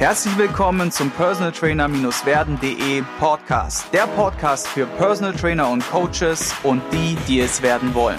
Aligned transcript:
Herzlich 0.00 0.38
willkommen 0.38 0.90
zum 0.90 1.10
Personal 1.10 1.52
Trainer-werden.de 1.52 3.02
Podcast. 3.18 3.84
Der 3.92 4.06
Podcast 4.06 4.66
für 4.66 4.86
Personal 4.86 5.34
Trainer 5.34 5.68
und 5.68 5.86
Coaches 5.90 6.54
und 6.62 6.80
die, 6.90 7.18
die 7.28 7.40
es 7.40 7.60
werden 7.60 7.92
wollen. 7.92 8.16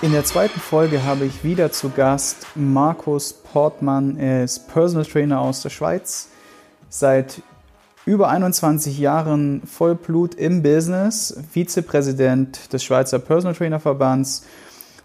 In 0.00 0.12
der 0.12 0.24
zweiten 0.24 0.58
Folge 0.58 1.04
habe 1.04 1.26
ich 1.26 1.44
wieder 1.44 1.72
zu 1.72 1.90
Gast 1.90 2.46
Markus 2.54 3.34
Portmann. 3.34 4.16
Er 4.16 4.42
ist 4.42 4.66
Personal 4.72 5.04
Trainer 5.04 5.40
aus 5.40 5.60
der 5.60 5.68
Schweiz. 5.68 6.28
Seit 6.88 7.42
über 8.06 8.30
21 8.30 8.98
Jahren 8.98 9.60
Vollblut 9.66 10.36
im 10.36 10.62
Business, 10.62 11.36
Vizepräsident 11.52 12.72
des 12.72 12.82
Schweizer 12.82 13.18
Personal 13.18 13.54
Trainer 13.54 13.78
Verbands 13.78 14.46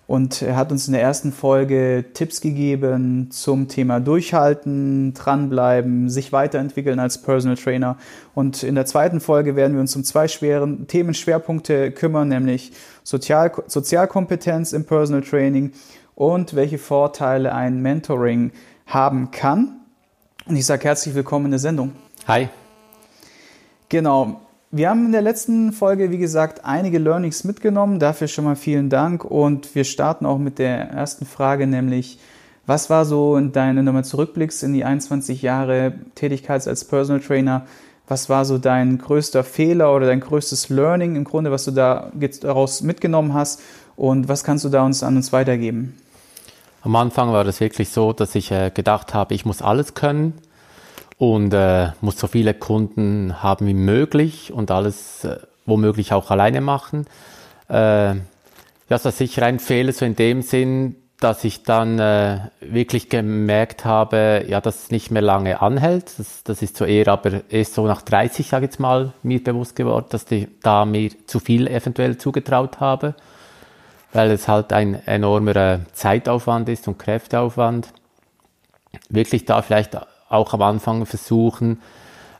und 0.07 0.43
er 0.43 0.55
hat 0.55 0.71
uns 0.71 0.87
in 0.87 0.93
der 0.93 1.01
ersten 1.01 1.31
Folge 1.31 2.05
Tipps 2.13 2.39
gegeben 2.39 3.31
zum 3.31 3.67
Thema 3.67 3.99
Durchhalten, 3.99 5.15
dranbleiben, 5.15 6.09
sich 6.09 6.31
weiterentwickeln 6.31 6.99
als 6.99 7.21
Personal 7.21 7.57
Trainer. 7.57 7.97
Und 8.35 8.61
in 8.61 8.75
der 8.75 8.85
zweiten 8.85 9.19
Folge 9.19 9.55
werden 9.55 9.73
wir 9.73 9.81
uns 9.81 9.95
um 9.95 10.03
zwei 10.03 10.27
schweren 10.27 10.87
Themenschwerpunkte 10.87 11.91
kümmern, 11.91 12.27
nämlich 12.27 12.71
Sozial 13.03 13.51
Sozialkompetenz 13.65 14.73
im 14.73 14.85
Personal 14.85 15.23
Training 15.23 15.71
und 16.13 16.55
welche 16.55 16.77
Vorteile 16.77 17.53
ein 17.53 17.81
Mentoring 17.81 18.51
haben 18.85 19.31
kann. 19.31 19.79
Und 20.45 20.55
ich 20.55 20.67
sage 20.67 20.83
herzlich 20.83 21.15
willkommen 21.15 21.45
in 21.45 21.51
der 21.51 21.59
Sendung. 21.59 21.93
Hi. 22.27 22.49
Genau. 23.89 24.44
Wir 24.77 24.89
haben 24.89 25.05
in 25.05 25.13
der 25.13 25.21
letzten 25.21 25.71
Folge, 25.71 26.11
wie 26.11 26.17
gesagt, 26.17 26.65
einige 26.65 26.97
Learnings 26.99 27.45
mitgenommen. 27.45 27.97
Dafür 27.97 28.27
schon 28.27 28.43
mal 28.43 28.57
vielen 28.57 28.89
Dank. 28.89 29.23
Und 29.23 29.73
wir 29.73 29.85
starten 29.85 30.25
auch 30.25 30.37
mit 30.37 30.59
der 30.59 30.89
ersten 30.89 31.25
Frage, 31.25 31.65
nämlich, 31.65 32.19
was 32.65 32.89
war 32.89 33.05
so 33.05 33.37
in 33.37 33.53
deinem, 33.53 33.77
wenn 33.77 33.85
du 33.85 33.93
mal 33.93 34.03
zurückblickst 34.03 34.63
in 34.63 34.73
die 34.73 34.83
21 34.83 35.41
Jahre 35.41 35.93
Tätigkeit 36.15 36.67
als 36.67 36.83
Personal 36.83 37.21
Trainer, 37.21 37.65
was 38.09 38.27
war 38.27 38.43
so 38.43 38.57
dein 38.57 38.97
größter 38.97 39.45
Fehler 39.45 39.95
oder 39.95 40.07
dein 40.07 40.19
größtes 40.19 40.67
Learning 40.67 41.15
im 41.15 41.23
Grunde, 41.23 41.51
was 41.51 41.63
du 41.63 41.71
da 41.71 42.11
daraus 42.41 42.81
mitgenommen 42.81 43.33
hast? 43.33 43.61
Und 43.95 44.27
was 44.27 44.43
kannst 44.43 44.65
du 44.65 44.69
da 44.69 44.85
uns 44.85 45.03
an 45.03 45.15
uns 45.15 45.31
weitergeben? 45.31 45.95
Am 46.81 46.97
Anfang 46.97 47.31
war 47.31 47.45
das 47.45 47.61
wirklich 47.61 47.91
so, 47.91 48.11
dass 48.11 48.35
ich 48.35 48.51
äh, 48.51 48.71
gedacht 48.71 49.13
habe, 49.13 49.35
ich 49.35 49.45
muss 49.45 49.61
alles 49.61 49.93
können 49.93 50.33
und 51.17 51.53
äh, 51.53 51.89
muss 52.01 52.19
so 52.19 52.27
viele 52.27 52.53
Kunden 52.53 53.41
haben 53.41 53.67
wie 53.67 53.73
möglich 53.73 54.51
und 54.51 54.71
alles 54.71 55.23
äh, 55.23 55.37
womöglich 55.65 56.13
auch 56.13 56.31
alleine 56.31 56.61
machen. 56.61 57.05
Äh, 57.69 58.15
ja, 58.15 58.19
das 58.87 59.05
ist 59.05 59.17
sicher 59.17 59.45
ein 59.45 59.59
Fehler, 59.59 59.93
so 59.93 60.05
in 60.05 60.15
dem 60.15 60.41
Sinn, 60.41 60.95
dass 61.19 61.43
ich 61.45 61.63
dann 61.63 61.97
äh, 61.97 62.39
wirklich 62.59 63.09
gemerkt 63.09 63.85
habe, 63.85 64.45
ja, 64.47 64.59
dass 64.59 64.83
es 64.83 64.91
nicht 64.91 65.11
mehr 65.11 65.21
lange 65.21 65.61
anhält. 65.61 66.19
Das, 66.19 66.43
das 66.43 66.61
ist 66.61 66.75
so 66.75 66.83
eher, 66.85 67.07
aber 67.07 67.41
erst 67.49 67.75
so 67.75 67.87
nach 67.87 68.01
30, 68.01 68.47
sage 68.47 68.65
ich 68.65 68.71
jetzt 68.71 68.79
mal, 68.79 69.13
mir 69.23 69.41
bewusst 69.41 69.75
geworden, 69.75 70.07
dass 70.09 70.29
ich 70.29 70.47
da 70.61 70.85
mir 70.85 71.11
zu 71.25 71.39
viel 71.39 71.67
eventuell 71.67 72.17
zugetraut 72.17 72.81
habe, 72.81 73.15
weil 74.11 74.29
es 74.31 74.47
halt 74.49 74.73
ein 74.73 74.95
enormer 75.07 75.79
Zeitaufwand 75.93 76.67
ist 76.67 76.87
und 76.87 76.99
Kräfteaufwand. 76.99 77.87
Wirklich 79.09 79.45
da 79.45 79.61
vielleicht 79.61 79.97
auch 80.29 80.53
am 80.53 80.61
Anfang 80.61 81.05
versuchen, 81.05 81.81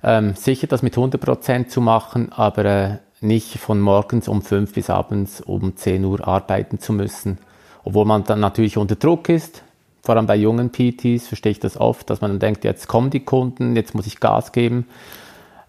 ähm, 0.03 0.35
sicher 0.35 0.67
das 0.67 0.81
mit 0.81 0.95
100% 0.95 1.67
zu 1.67 1.81
machen, 1.81 2.31
aber 2.31 2.65
äh, 2.65 2.97
nicht 3.21 3.57
von 3.57 3.79
morgens 3.79 4.27
um 4.27 4.41
5 4.41 4.73
bis 4.73 4.89
abends 4.89 5.41
um 5.41 5.75
10 5.75 6.05
Uhr 6.05 6.27
arbeiten 6.27 6.79
zu 6.79 6.93
müssen. 6.93 7.39
Obwohl 7.83 8.05
man 8.05 8.23
dann 8.23 8.39
natürlich 8.39 8.77
unter 8.77 8.95
Druck 8.95 9.29
ist, 9.29 9.63
vor 10.03 10.15
allem 10.15 10.27
bei 10.27 10.35
jungen 10.35 10.71
PTs 10.71 11.27
verstehe 11.27 11.53
ich 11.53 11.59
das 11.59 11.77
oft, 11.77 12.09
dass 12.09 12.21
man 12.21 12.31
dann 12.31 12.39
denkt, 12.39 12.63
jetzt 12.63 12.87
kommen 12.87 13.09
die 13.09 13.21
Kunden, 13.21 13.75
jetzt 13.75 13.95
muss 13.95 14.05
ich 14.05 14.19
Gas 14.19 14.51
geben. 14.51 14.85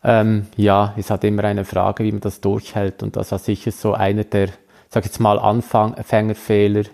Ähm, 0.05 0.47
ja, 0.57 0.93
es 0.97 1.11
hat 1.11 1.25
immer 1.25 1.45
eine 1.45 1.65
Frage, 1.65 2.05
wie 2.05 2.13
man 2.13 2.21
das 2.21 2.41
durchhält 2.41 3.03
und 3.03 3.17
das 3.17 3.33
war 3.33 3.39
sicher 3.39 3.73
so 3.73 3.95
einer 3.95 4.25
der, 4.25 4.49
sag 4.91 5.05
ich 5.05 5.07
jetzt 5.07 5.21
mal, 5.21 5.39
Anfängerfehler, 5.39 6.85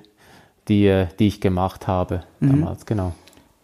die, 0.69 0.87
äh, 0.87 1.09
die 1.19 1.27
ich 1.27 1.41
gemacht 1.41 1.89
habe 1.89 2.23
mhm. 2.39 2.61
damals, 2.61 2.87
genau. 2.87 3.13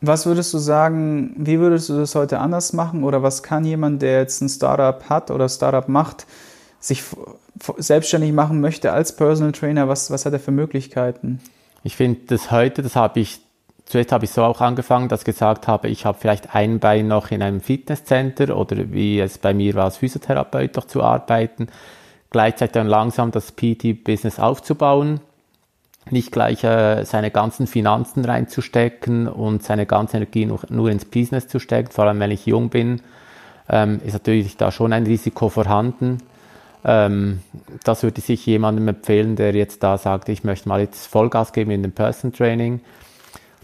Was 0.00 0.26
würdest 0.26 0.54
du 0.54 0.59
sagen, 0.59 1.34
wie 1.36 1.59
würdest 1.59 1.88
du 1.88 1.97
das 1.97 2.14
heute 2.14 2.38
anders 2.38 2.72
machen? 2.72 3.03
Oder 3.03 3.22
was 3.22 3.42
kann 3.42 3.64
jemand, 3.64 4.00
der 4.00 4.20
jetzt 4.20 4.41
ein 4.41 4.48
Startup 4.48 5.09
hat 5.09 5.31
oder 5.31 5.48
Startup 5.48 5.88
macht, 5.88 6.26
sich 6.78 7.03
selbstständig 7.78 8.32
machen 8.32 8.60
möchte 8.60 8.92
als 8.92 9.16
Personal 9.16 9.53
Trainer, 9.53 9.88
was, 9.88 10.12
was 10.12 10.25
hat 10.25 10.32
er 10.32 10.38
für 10.38 10.53
Möglichkeiten? 10.53 11.41
Ich 11.82 11.97
finde 11.97 12.20
das 12.28 12.53
heute, 12.53 12.82
das 12.82 12.94
habe 12.94 13.19
ich, 13.19 13.41
zuerst 13.87 14.12
habe 14.12 14.25
ich 14.25 14.31
so 14.31 14.44
auch 14.44 14.60
angefangen, 14.60 15.08
dass 15.08 15.22
ich 15.22 15.26
gesagt 15.26 15.66
habe, 15.66 15.88
ich 15.88 16.04
habe 16.04 16.19
vielleicht 16.20 16.54
ein 16.54 16.78
Bein 16.78 17.08
noch 17.08 17.32
in 17.32 17.42
einem 17.42 17.60
Fitnesscenter 17.60 18.56
oder 18.56 18.92
wie 18.92 19.19
es 19.19 19.38
bei 19.38 19.53
mir 19.53 19.75
war, 19.75 19.87
als 19.87 19.97
Physiotherapeut 19.97 20.76
doch 20.76 20.87
zu 20.87 21.03
arbeiten, 21.03 21.69
gleichzeitig 22.31 22.72
dann 22.72 22.87
langsam 22.87 23.32
das 23.32 23.50
PT-Business 23.50 24.38
aufzubauen 24.38 25.20
nicht 26.12 26.32
gleich 26.32 26.64
äh, 26.64 27.04
seine 27.04 27.30
ganzen 27.30 27.66
Finanzen 27.66 28.24
reinzustecken 28.24 29.28
und 29.28 29.62
seine 29.62 29.86
ganze 29.86 30.16
Energie 30.16 30.46
nur, 30.46 30.60
nur 30.69 30.91
ins 30.91 31.04
Business 31.04 31.48
zu 31.48 31.58
stecken, 31.58 31.91
vor 31.91 32.04
allem 32.04 32.20
wenn 32.20 32.30
ich 32.30 32.46
jung 32.46 32.69
bin, 32.69 33.00
ähm, 33.69 34.00
ist 34.04 34.12
natürlich 34.12 34.56
da 34.56 34.70
schon 34.70 34.92
ein 34.92 35.04
Risiko 35.04 35.48
vorhanden. 35.48 36.19
Ähm, 36.84 37.42
das 37.84 38.02
würde 38.02 38.20
sich 38.20 38.44
jemandem 38.46 38.88
empfehlen, 38.88 39.36
der 39.36 39.54
jetzt 39.54 39.82
da 39.82 39.98
sagt, 39.98 40.28
ich 40.28 40.44
möchte 40.44 40.69
mal 40.69 40.80
jetzt 40.80 41.06
Vollgas 41.06 41.52
geben 41.52 41.70
in 41.70 41.82
dem 41.82 41.92
Person 41.92 42.32
Training, 42.32 42.80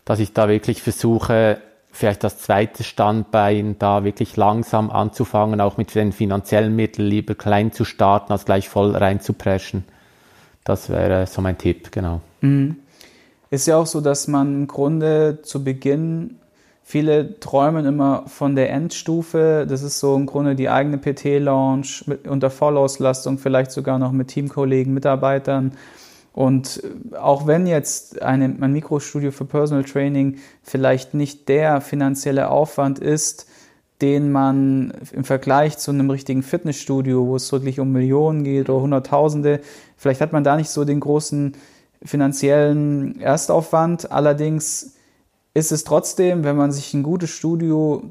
dass 0.05 0.19
ich 0.19 0.33
da 0.33 0.49
wirklich 0.49 0.83
versuche, 0.83 1.59
vielleicht 1.91 2.25
das 2.25 2.39
zweite 2.39 2.83
Standbein 2.83 3.77
da 3.79 4.05
wirklich 4.05 4.37
langsam 4.37 4.91
anzufangen, 4.91 5.61
auch 5.61 5.77
mit 5.77 5.95
den 5.95 6.13
finanziellen 6.13 6.75
Mitteln 6.75 7.09
lieber 7.09 7.35
klein 7.35 7.73
zu 7.73 7.85
starten, 7.85 8.33
als 8.33 8.45
gleich 8.45 8.69
voll 8.69 8.97
reinzupreschen. 8.97 9.85
Das 10.65 10.91
wäre 10.91 11.27
so 11.27 11.41
mein 11.41 11.57
Tipp, 11.57 11.93
genau. 11.93 12.21
Mhm. 12.45 12.77
Ist 13.51 13.67
ja 13.67 13.77
auch 13.77 13.87
so, 13.87 14.01
dass 14.01 14.29
man 14.29 14.63
im 14.63 14.67
Grunde 14.67 15.39
zu 15.43 15.63
Beginn 15.63 16.37
viele 16.83 17.41
träumen 17.41 17.87
immer 17.87 18.25
von 18.27 18.57
der 18.57 18.71
Endstufe. 18.71 19.67
Das 19.69 19.83
ist 19.83 20.01
so 20.01 20.17
im 20.17 20.27
Grunde 20.27 20.55
die 20.55 20.69
eigene 20.69 20.99
PT-Launch 20.99 22.05
unter 22.29 22.51
Vollauslastung, 22.51 23.39
vielleicht 23.39 23.71
sogar 23.71 23.99
noch 23.99 24.13
mit 24.13 24.29
Teamkollegen, 24.29 24.93
Mitarbeitern. 24.93 25.73
Und 26.33 26.83
auch 27.19 27.47
wenn 27.47 27.67
jetzt 27.67 28.21
eine, 28.23 28.47
ein 28.61 28.73
Mikrostudio 28.73 29.31
für 29.31 29.45
Personal 29.45 29.85
Training 29.85 30.39
vielleicht 30.63 31.15
nicht 31.15 31.49
der 31.49 31.81
finanzielle 31.81 32.51
Aufwand 32.51 32.99
ist, 32.99 33.47
den 34.03 34.33
man 34.33 34.93
im 35.13 35.23
Vergleich 35.23 35.79
zu 35.79 35.93
einem 35.93 36.11
richtigen 36.11 36.43
Fitnessstudio, 36.43 37.27
wo 37.27 37.37
es 37.37 37.53
wirklich 37.53 37.79
um 37.79 37.93
Millionen 37.93 38.43
geht 38.43 38.69
oder 38.69 38.83
Hunderttausende, 38.83 39.61
vielleicht 39.97 40.21
hat 40.21 40.33
man 40.33 40.43
da 40.43 40.57
nicht 40.57 40.71
so 40.71 40.85
den 40.85 40.99
großen 40.99 41.55
finanziellen 42.05 43.21
Erstaufwand. 43.21 44.11
Allerdings 44.11 44.95
ist 45.55 45.73
es 45.73 45.85
trotzdem, 45.85 46.45
wenn 46.45 46.57
man 46.57 46.73
sich 46.73 46.93
ein 46.95 47.03
gutes 47.03 47.31
Studio, 47.31 48.11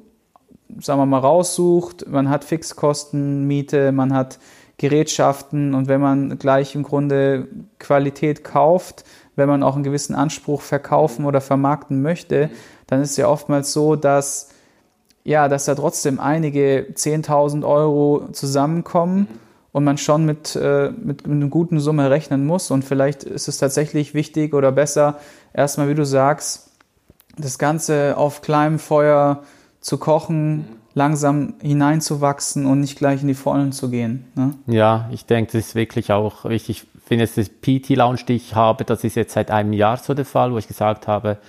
sagen 0.80 1.00
wir 1.00 1.06
mal, 1.06 1.20
raussucht, 1.20 2.08
man 2.09 2.30
hat 2.30 2.44
Fixkosten, 2.44 3.46
Miete, 3.46 3.92
man 3.92 4.14
hat 4.14 4.40
Gerätschaften 4.78 5.76
und 5.76 5.88
wenn 5.88 6.02
man 6.02 6.40
gleich 6.40 6.74
im 6.76 6.84
Grunde 6.84 7.48
Qualität 7.80 8.44
kauft, 8.44 9.04
wenn 9.36 9.48
man 9.48 9.64
auch 9.64 9.76
einen 9.76 9.84
gewissen 9.84 10.16
Anspruch 10.16 10.62
verkaufen 10.62 11.25
oder 11.25 11.42
vermarkten 11.42 12.02
möchte, 12.02 12.50
dann 12.88 13.02
ist 13.02 13.12
es 13.12 13.18
ja 13.18 13.28
oftmals 13.28 13.74
so, 13.74 13.96
dass 13.96 14.50
ja, 15.25 15.48
dass 15.48 15.66
da 15.66 15.75
trotzdem 15.75 16.20
einige 16.20 16.88
10.000 16.94 17.66
Euro 17.66 18.28
zusammenkommen 18.34 19.28
und 19.73 19.84
man 19.84 19.97
schon 19.97 20.23
mit, 20.25 20.56
äh, 20.56 20.91
mit, 20.91 21.28
mit 21.28 21.35
einer 21.35 21.47
guten 21.47 21.79
Summe 21.79 22.09
rechnen 22.09 22.45
muss. 22.45 22.72
Und 22.72 22.85
vielleicht 22.85 23.23
ist 23.23 23.50
es 23.50 23.57
tatsächlich 23.57 24.13
wichtig 24.13 24.53
oder 24.53 24.72
besser, 24.72 25.19
erstmal, 25.51 25.89
wie 25.89 25.95
du 25.95 26.06
sagst, 26.06 26.69
das 27.38 27.57
Ganze 27.57 28.16
auf 28.16 28.41
kleinem 28.41 28.79
Feuer 28.79 29.44
zu 29.81 29.97
kochen, 29.97 30.68
langsam 30.94 31.56
hineinzuwachsen 31.59 32.68
und 32.68 32.81
nicht 32.81 33.00
gleich 33.00 33.24
in 33.24 33.27
die 33.27 33.33
Vollen 33.33 33.71
zu 33.71 33.89
gehen. 33.89 34.25
Ne? 34.36 34.53
Ja, 34.68 35.09
ich 35.12 35.25
denke, 35.25 35.53
das 35.53 35.68
ist 35.69 35.75
wirklich 35.75 36.12
auch 36.12 36.45
wichtig. 36.45 36.86
Ich 36.94 37.01
finde, 37.03 37.25
das 37.25 37.50
PT-Lounge, 37.50 38.21
die 38.27 38.36
ich 38.36 38.53
habe, 38.53 38.86
das 38.86 39.03
ist 39.03 39.15
jetzt 39.15 39.33
seit 39.33 39.50
einem 39.50 39.74
Jahr 39.74 39.98
so 39.98 40.13
der 40.13 40.25
Fall, 40.25 40.53
wo 40.53 40.59
ich 40.59 40.68
gesagt 40.68 41.07
habe, 41.07 41.39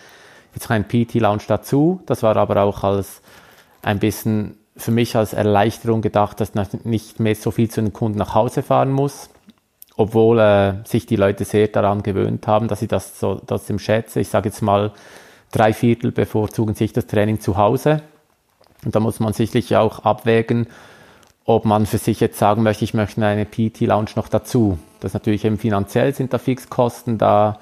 jetzt 0.54 0.70
ein 0.70 0.88
PT-Lounge 0.88 1.42
dazu. 1.46 2.00
Das 2.06 2.22
war 2.22 2.36
aber 2.36 2.62
auch 2.62 2.84
als 2.84 3.20
ein 3.82 3.98
bisschen 3.98 4.56
für 4.76 4.90
mich 4.90 5.16
als 5.16 5.32
Erleichterung 5.32 6.02
gedacht, 6.02 6.40
dass 6.40 6.52
ich 6.54 6.84
nicht 6.84 7.20
mehr 7.20 7.34
so 7.34 7.50
viel 7.50 7.70
zu 7.70 7.80
den 7.80 7.92
Kunden 7.92 8.18
nach 8.18 8.34
Hause 8.34 8.62
fahren 8.62 8.90
muss, 8.90 9.30
obwohl 9.96 10.40
äh, 10.40 10.74
sich 10.84 11.06
die 11.06 11.16
Leute 11.16 11.44
sehr 11.44 11.68
daran 11.68 12.02
gewöhnt 12.02 12.46
haben, 12.46 12.66
dass 12.68 12.80
sie 12.80 12.88
das 12.88 13.20
so 13.20 13.40
trotzdem 13.46 13.78
schätzen. 13.78 14.18
Ich 14.18 14.28
sage 14.28 14.48
jetzt 14.48 14.62
mal, 14.62 14.92
drei 15.52 15.72
Viertel 15.72 16.10
bevorzugen 16.10 16.74
sich 16.74 16.92
das 16.92 17.06
Training 17.06 17.40
zu 17.40 17.56
Hause. 17.56 18.02
Und 18.84 18.94
da 18.94 19.00
muss 19.00 19.20
man 19.20 19.32
sicherlich 19.32 19.76
auch 19.76 20.00
abwägen, 20.00 20.66
ob 21.44 21.64
man 21.64 21.86
für 21.86 21.98
sich 21.98 22.20
jetzt 22.20 22.38
sagen 22.38 22.62
möchte, 22.62 22.84
ich 22.84 22.94
möchte 22.94 23.24
eine 23.24 23.44
PT-Lounge 23.44 24.10
noch 24.16 24.28
dazu. 24.28 24.78
Das 25.00 25.14
natürlich 25.14 25.44
eben 25.44 25.58
finanziell 25.58 26.14
sind 26.14 26.32
da 26.32 26.38
Fixkosten, 26.38 27.18
da 27.18 27.58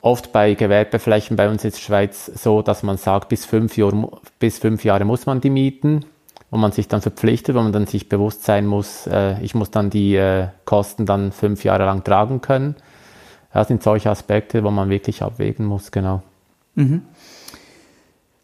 oft 0.00 0.32
bei 0.32 0.54
Gewerbeflächen 0.54 1.36
bei 1.36 1.48
uns 1.48 1.64
in 1.64 1.70
der 1.70 1.78
Schweiz 1.78 2.26
so, 2.26 2.62
dass 2.62 2.82
man 2.82 2.96
sagt, 2.96 3.28
bis 3.28 3.44
fünf, 3.44 3.76
Jahr, 3.76 3.92
bis 4.38 4.58
fünf 4.58 4.84
Jahre 4.84 5.04
muss 5.04 5.26
man 5.26 5.40
die 5.40 5.50
mieten 5.50 6.04
wo 6.52 6.58
man 6.58 6.70
sich 6.70 6.86
dann 6.86 7.00
verpflichtet, 7.00 7.56
wo 7.56 7.62
man 7.62 7.72
dann 7.72 7.86
sich 7.86 8.10
bewusst 8.10 8.44
sein 8.44 8.66
muss, 8.66 9.06
äh, 9.06 9.40
ich 9.40 9.54
muss 9.54 9.70
dann 9.70 9.88
die 9.88 10.14
äh, 10.14 10.48
Kosten 10.66 11.06
dann 11.06 11.32
fünf 11.32 11.64
Jahre 11.64 11.86
lang 11.86 12.04
tragen 12.04 12.42
können. 12.42 12.76
Das 13.54 13.68
sind 13.68 13.82
solche 13.82 14.10
Aspekte, 14.10 14.62
wo 14.62 14.70
man 14.70 14.90
wirklich 14.90 15.22
abwägen 15.22 15.64
muss, 15.64 15.90
genau. 15.90 16.22
Mhm. 16.74 17.02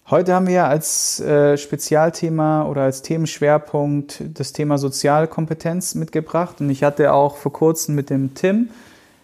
Heute 0.08 0.34
haben 0.34 0.46
wir 0.46 0.64
als 0.64 1.20
äh, 1.20 1.58
Spezialthema 1.58 2.64
oder 2.64 2.82
als 2.82 3.02
Themenschwerpunkt 3.02 4.22
das 4.32 4.54
Thema 4.54 4.78
Sozialkompetenz 4.78 5.94
mitgebracht. 5.94 6.62
Und 6.62 6.70
ich 6.70 6.84
hatte 6.84 7.12
auch 7.12 7.36
vor 7.36 7.52
kurzem 7.52 7.94
mit 7.94 8.08
dem 8.08 8.32
Tim 8.32 8.70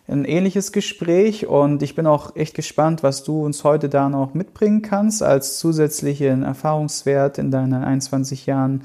ein 0.07 0.25
ähnliches 0.25 0.73
Gespräch 0.73 1.47
und 1.47 1.83
ich 1.83 1.95
bin 1.95 2.07
auch 2.07 2.37
echt 2.37 2.55
gespannt, 2.55 3.03
was 3.03 3.25
du 3.25 3.43
uns 3.43 3.65
heute 3.65 3.89
da 3.89 4.09
noch 4.09 4.35
mitbringen 4.35 4.83
kannst 4.83 5.23
als 5.23 5.59
zusätzlichen 5.59 6.43
Erfahrungswert 6.43 7.39
in 7.39 7.51
deinen 7.51 7.73
21 7.73 8.45
Jahren 8.45 8.83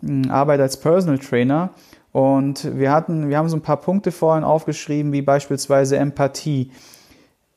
hm, 0.00 0.30
Arbeit 0.30 0.60
als 0.60 0.78
Personal 0.78 1.18
Trainer. 1.18 1.70
Und 2.12 2.76
wir 2.76 2.90
hatten, 2.90 3.28
wir 3.28 3.36
haben 3.36 3.48
so 3.48 3.56
ein 3.56 3.62
paar 3.62 3.80
Punkte 3.80 4.12
vorhin 4.12 4.42
aufgeschrieben, 4.42 5.12
wie 5.12 5.22
beispielsweise 5.22 5.96
Empathie. 5.96 6.70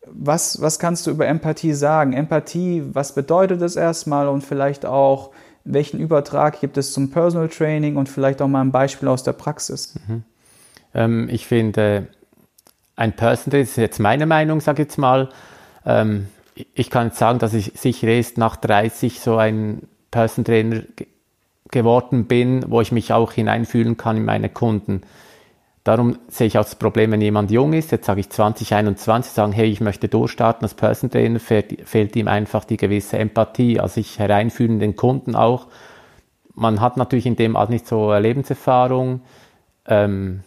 Was, 0.06 0.62
was 0.62 0.78
kannst 0.78 1.08
du 1.08 1.12
über 1.12 1.26
Empathie 1.26 1.74
sagen? 1.74 2.12
Empathie, 2.12 2.84
was 2.92 3.16
bedeutet 3.16 3.62
das 3.62 3.78
erstmal 3.78 4.28
und 4.28 4.44
vielleicht 4.44 4.86
auch, 4.86 5.32
welchen 5.64 6.00
Übertrag 6.00 6.60
gibt 6.60 6.78
es 6.78 6.92
zum 6.92 7.10
Personal 7.10 7.48
Training 7.48 7.96
und 7.96 8.10
vielleicht 8.10 8.42
auch 8.42 8.50
mal 8.50 8.62
ein 8.62 8.74
Beispiel 8.74 9.08
aus 9.08 9.24
der 9.24 9.32
Praxis? 9.32 9.96
Mhm. 10.08 10.24
Ähm, 10.94 11.30
ich 11.32 11.48
finde, 11.48 12.10
ein 12.96 13.14
Person 13.14 13.52
Trainer, 13.52 13.64
das 13.64 13.72
ist 13.72 13.78
jetzt 13.78 14.00
meine 14.00 14.26
Meinung, 14.26 14.62
sage 14.62 14.84
ich 14.84 14.88
jetzt 14.88 14.98
mal. 14.98 15.30
Ähm, 15.86 16.28
ich 16.74 16.90
kann 16.90 17.08
jetzt 17.08 17.18
sagen, 17.18 17.40
dass 17.40 17.54
ich 17.54 17.74
sicher 17.76 18.08
erst 18.08 18.38
nach 18.38 18.56
30 18.56 19.20
so 19.20 19.38
ein 19.38 19.88
Person 20.12 20.46
Trainer 20.46 20.84
geworden 21.72 22.26
bin, 22.26 22.66
wo 22.70 22.82
ich 22.82 22.92
mich 22.92 23.12
auch 23.12 23.32
hineinfühlen 23.32 23.98
kann 23.98 24.18
in 24.18 24.26
meine 24.26 24.50
Kunden. 24.50 25.02
Darum 25.84 26.18
sehe 26.30 26.48
ich 26.48 26.58
auch 26.58 26.64
das 26.64 26.76
Problem, 26.76 27.12
wenn 27.12 27.20
jemand 27.20 27.52
jung 27.52 27.74
ist, 27.74 27.92
jetzt 27.92 28.06
sage 28.06 28.22
ich 28.22 28.30
20, 28.30 28.74
21, 28.74 29.34
sagen, 29.34 29.52
hey, 29.52 29.70
ich 29.70 29.82
möchte 29.82 30.08
durchstarten 30.08 30.64
als 30.64 30.76
Person 30.76 31.10
Trainer, 31.10 31.42
fehlt, 31.42 31.88
fehlt 31.90 32.16
ihm 32.16 32.30
einfach 32.30 32.64
die 32.64 32.78
gewisse 32.78 33.18
Empathie, 33.18 33.82
also 33.82 33.96
sich 33.96 34.18
hereinfühlen 34.18 34.76
in 34.76 34.80
den 34.80 34.96
Kunden 34.96 35.36
auch. 35.36 35.68
Man 36.54 36.80
hat 36.80 36.96
natürlich 36.96 37.26
in 37.26 37.36
dem 37.36 37.58
auch 37.58 37.68
nicht 37.68 37.86
so 37.86 38.14
Lebenserfahrung. 38.14 39.22
Ähm, 39.86 40.44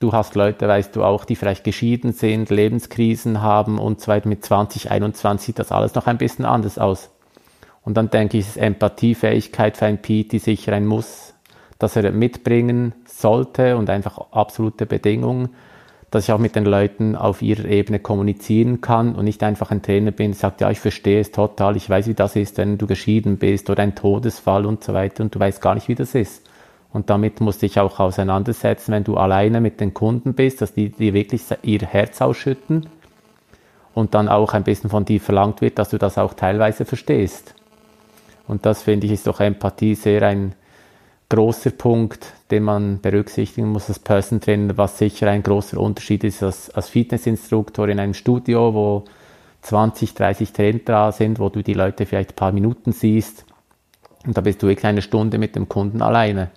Du 0.00 0.14
hast 0.14 0.34
Leute, 0.34 0.66
weißt 0.66 0.96
du 0.96 1.04
auch, 1.04 1.26
die 1.26 1.36
vielleicht 1.36 1.62
geschieden 1.62 2.14
sind, 2.14 2.48
Lebenskrisen 2.48 3.42
haben 3.42 3.78
und 3.78 4.00
so 4.00 4.08
weiter. 4.08 4.30
Mit 4.30 4.42
2021 4.42 5.44
sieht 5.44 5.58
das 5.58 5.72
alles 5.72 5.94
noch 5.94 6.06
ein 6.06 6.16
bisschen 6.16 6.46
anders 6.46 6.78
aus. 6.78 7.10
Und 7.82 7.98
dann 7.98 8.08
denke 8.08 8.38
ich, 8.38 8.48
ist 8.48 8.56
Empathiefähigkeit 8.56 9.76
für 9.76 9.84
ein 9.84 10.00
PT 10.00 10.40
sicher 10.40 10.72
ein 10.72 10.86
Muss, 10.86 11.34
dass 11.78 11.96
er 11.96 12.12
mitbringen 12.12 12.94
sollte 13.04 13.76
und 13.76 13.90
einfach 13.90 14.32
absolute 14.32 14.86
Bedingungen, 14.86 15.50
dass 16.10 16.24
ich 16.24 16.32
auch 16.32 16.38
mit 16.38 16.56
den 16.56 16.64
Leuten 16.64 17.14
auf 17.14 17.42
ihrer 17.42 17.66
Ebene 17.66 18.00
kommunizieren 18.00 18.80
kann 18.80 19.14
und 19.14 19.26
nicht 19.26 19.42
einfach 19.42 19.70
ein 19.70 19.82
Trainer 19.82 20.12
bin, 20.12 20.32
sagt, 20.32 20.62
ja, 20.62 20.70
ich 20.70 20.80
verstehe 20.80 21.20
es 21.20 21.30
total, 21.30 21.76
ich 21.76 21.90
weiß, 21.90 22.06
wie 22.06 22.14
das 22.14 22.36
ist, 22.36 22.56
wenn 22.56 22.78
du 22.78 22.86
geschieden 22.86 23.36
bist 23.36 23.68
oder 23.68 23.82
ein 23.82 23.94
Todesfall 23.94 24.64
und 24.64 24.82
so 24.82 24.94
weiter 24.94 25.22
und 25.22 25.34
du 25.34 25.38
weißt 25.38 25.60
gar 25.60 25.74
nicht, 25.74 25.88
wie 25.88 25.94
das 25.94 26.14
ist. 26.14 26.49
Und 26.92 27.08
damit 27.08 27.40
musst 27.40 27.62
du 27.62 27.66
dich 27.66 27.78
auch 27.78 28.00
auseinandersetzen, 28.00 28.92
wenn 28.92 29.04
du 29.04 29.16
alleine 29.16 29.60
mit 29.60 29.80
den 29.80 29.94
Kunden 29.94 30.34
bist, 30.34 30.60
dass 30.60 30.74
die 30.74 30.88
dir 30.90 31.14
wirklich 31.14 31.42
ihr 31.62 31.80
Herz 31.80 32.20
ausschütten 32.20 32.88
und 33.94 34.14
dann 34.14 34.28
auch 34.28 34.54
ein 34.54 34.64
bisschen 34.64 34.90
von 34.90 35.04
dir 35.04 35.20
verlangt 35.20 35.60
wird, 35.60 35.78
dass 35.78 35.90
du 35.90 35.98
das 35.98 36.18
auch 36.18 36.34
teilweise 36.34 36.84
verstehst. 36.84 37.54
Und 38.48 38.66
das 38.66 38.82
finde 38.82 39.06
ich 39.06 39.12
ist 39.12 39.26
doch 39.28 39.38
Empathie 39.38 39.94
sehr 39.94 40.22
ein 40.22 40.54
großer 41.28 41.70
Punkt, 41.70 42.32
den 42.50 42.64
man 42.64 43.00
berücksichtigen 43.00 43.68
muss 43.68 43.88
als 43.88 44.00
Person 44.00 44.40
Trainer, 44.40 44.76
was 44.76 44.98
sicher 44.98 45.30
ein 45.30 45.44
großer 45.44 45.78
Unterschied 45.78 46.24
ist 46.24 46.42
als, 46.42 46.70
als 46.70 46.88
Fitnessinstruktor 46.88 47.88
in 47.88 48.00
einem 48.00 48.14
Studio, 48.14 48.74
wo 48.74 49.04
20, 49.62 50.14
30 50.14 50.52
Trainer 50.52 50.80
da 50.84 51.12
sind, 51.12 51.38
wo 51.38 51.48
du 51.48 51.62
die 51.62 51.74
Leute 51.74 52.06
vielleicht 52.06 52.32
ein 52.32 52.36
paar 52.36 52.50
Minuten 52.50 52.90
siehst 52.90 53.44
und 54.26 54.36
da 54.36 54.40
bist 54.40 54.62
du 54.62 54.66
wirklich 54.66 54.86
eine 54.86 55.02
Stunde 55.02 55.38
mit 55.38 55.56
dem 55.56 55.68
Kunden 55.68 56.02
alleine. 56.02 56.50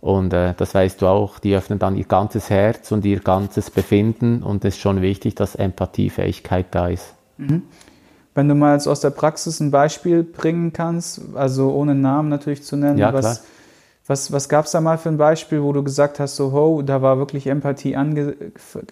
Und 0.00 0.32
äh, 0.32 0.54
das 0.56 0.74
weißt 0.74 1.02
du 1.02 1.06
auch, 1.06 1.38
die 1.38 1.56
öffnen 1.56 1.78
dann 1.78 1.96
ihr 1.96 2.04
ganzes 2.04 2.50
Herz 2.50 2.92
und 2.92 3.04
ihr 3.04 3.20
ganzes 3.20 3.70
Befinden 3.70 4.42
und 4.42 4.64
es 4.64 4.74
ist 4.74 4.80
schon 4.80 5.02
wichtig, 5.02 5.34
dass 5.34 5.56
Empathiefähigkeit 5.56 6.66
da 6.70 6.88
ist. 6.88 7.14
Mhm. 7.36 7.62
Wenn 8.34 8.48
du 8.48 8.54
mal 8.54 8.74
jetzt 8.74 8.86
aus 8.86 9.00
der 9.00 9.10
Praxis 9.10 9.58
ein 9.58 9.72
Beispiel 9.72 10.22
bringen 10.22 10.72
kannst, 10.72 11.20
also 11.34 11.72
ohne 11.72 11.96
Namen 11.96 12.28
natürlich 12.28 12.62
zu 12.62 12.76
nennen, 12.76 12.98
ja, 12.98 13.12
was, 13.12 13.44
was, 14.06 14.30
was 14.30 14.48
gab 14.48 14.66
es 14.66 14.70
da 14.70 14.80
mal 14.80 14.98
für 14.98 15.08
ein 15.08 15.18
Beispiel, 15.18 15.62
wo 15.62 15.72
du 15.72 15.82
gesagt 15.82 16.20
hast, 16.20 16.36
so, 16.36 16.52
ho, 16.52 16.82
da 16.82 17.02
war 17.02 17.18
wirklich 17.18 17.48
Empathie 17.48 17.96
ange, 17.96 18.36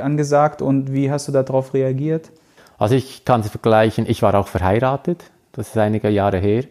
angesagt 0.00 0.62
und 0.62 0.93
wie 0.93 1.12
hast 1.12 1.29
du 1.29 1.32
darauf 1.32 1.75
reagiert? 1.75 2.31
Also 2.76 2.97
ich 2.97 3.25
kann 3.25 3.41
es 3.41 3.49
vergleichen, 3.49 4.05
ich 4.08 4.20
war 4.23 4.35
auch 4.35 4.49
verheiratet, 4.49 5.31
das 5.53 5.69
ist 5.69 5.79
einige 5.79 6.08
Jahre 6.08 6.38
her. 6.38 6.64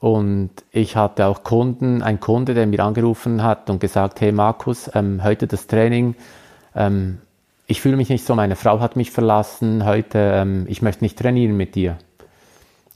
Und 0.00 0.50
ich 0.70 0.96
hatte 0.96 1.26
auch 1.26 1.42
Kunden, 1.42 2.02
ein 2.02 2.20
Kunde, 2.20 2.54
der 2.54 2.66
mir 2.66 2.84
angerufen 2.84 3.42
hat 3.42 3.68
und 3.68 3.80
gesagt, 3.80 4.20
hey 4.20 4.30
Markus, 4.30 4.90
ähm, 4.94 5.24
heute 5.24 5.46
das 5.46 5.66
Training, 5.66 6.14
ähm, 6.74 7.18
ich 7.66 7.80
fühle 7.80 7.96
mich 7.96 8.08
nicht 8.08 8.24
so, 8.24 8.34
meine 8.34 8.56
Frau 8.56 8.80
hat 8.80 8.96
mich 8.96 9.10
verlassen, 9.10 9.84
heute, 9.84 10.18
ähm, 10.18 10.66
ich 10.68 10.80
möchte 10.82 11.04
nicht 11.04 11.18
trainieren 11.18 11.56
mit 11.56 11.74
dir. 11.74 11.98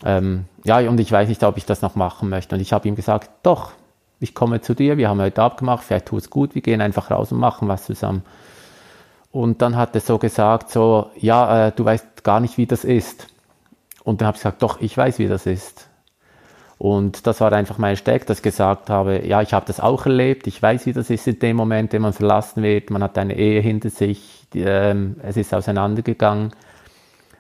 Ähm, 0.05 0.47
ja, 0.65 0.79
und 0.79 0.99
ich 0.99 1.13
weiß 1.13 1.29
nicht, 1.29 1.43
ob 1.45 1.57
ich 1.59 1.67
das 1.67 1.83
noch 1.83 1.95
machen 1.95 2.29
möchte. 2.29 2.55
Und 2.55 2.61
ich 2.61 2.73
habe 2.73 2.89
ihm 2.89 2.95
gesagt, 2.95 3.31
doch, 3.43 3.73
ich 4.21 4.35
komme 4.35 4.61
zu 4.61 4.75
dir, 4.75 4.97
wir 4.97 5.09
haben 5.09 5.21
heute 5.21 5.43
abgemacht, 5.43 5.85
vielleicht 5.85 6.07
tut 6.07 6.23
es 6.23 6.31
gut, 6.31 6.55
wir 6.55 6.63
gehen 6.63 6.81
einfach 6.81 7.11
raus 7.11 7.33
und 7.33 7.39
machen 7.39 7.69
was 7.69 7.85
zusammen. 7.85 8.23
Und 9.31 9.63
dann 9.63 9.77
hat 9.77 9.95
er 9.95 10.01
so 10.01 10.19
gesagt, 10.19 10.71
so, 10.71 11.11
ja, 11.17 11.69
äh, 11.69 11.73
du 11.73 11.85
weißt 11.85 12.23
gar 12.23 12.41
nicht, 12.41 12.59
wie 12.59 12.67
das 12.67 12.85
ist. 12.85 13.27
Und 14.05 14.21
dann 14.21 14.29
habe 14.29 14.37
ich 14.37 14.43
gesagt, 14.43 14.63
doch, 14.63 14.81
ich 14.81 14.97
weiß, 14.97 15.19
wie 15.19 15.29
das 15.29 15.47
ist. 15.47 15.82
Und 16.83 17.29
das 17.29 17.41
war 17.41 17.53
einfach 17.53 17.79
mein 17.79 17.95
Steck, 17.95 18.27
dass 18.27 18.39
ich 18.39 18.43
gesagt 18.43 18.91
habe, 18.91 19.25
ja, 19.25 19.41
ich 19.41 19.53
habe 19.53 19.65
das 19.65 19.79
auch 19.79 20.05
erlebt, 20.05 20.49
ich 20.49 20.61
weiß, 20.61 20.85
wie 20.87 20.93
das 20.93 21.11
ist 21.11 21.29
in 21.29 21.39
dem 21.39 21.55
Moment, 21.55 21.93
wenn 21.93 22.03
man 22.03 22.13
verlassen 22.13 22.65
wird, 22.65 22.91
man 22.91 23.05
hat 23.05 23.17
eine 23.19 23.37
Ehe 23.37 23.61
hinter 23.61 23.89
sich, 23.89 24.49
die, 24.53 24.63
ähm, 24.63 25.15
es 25.23 25.37
ist 25.37 25.55
auseinandergegangen. 25.55 26.51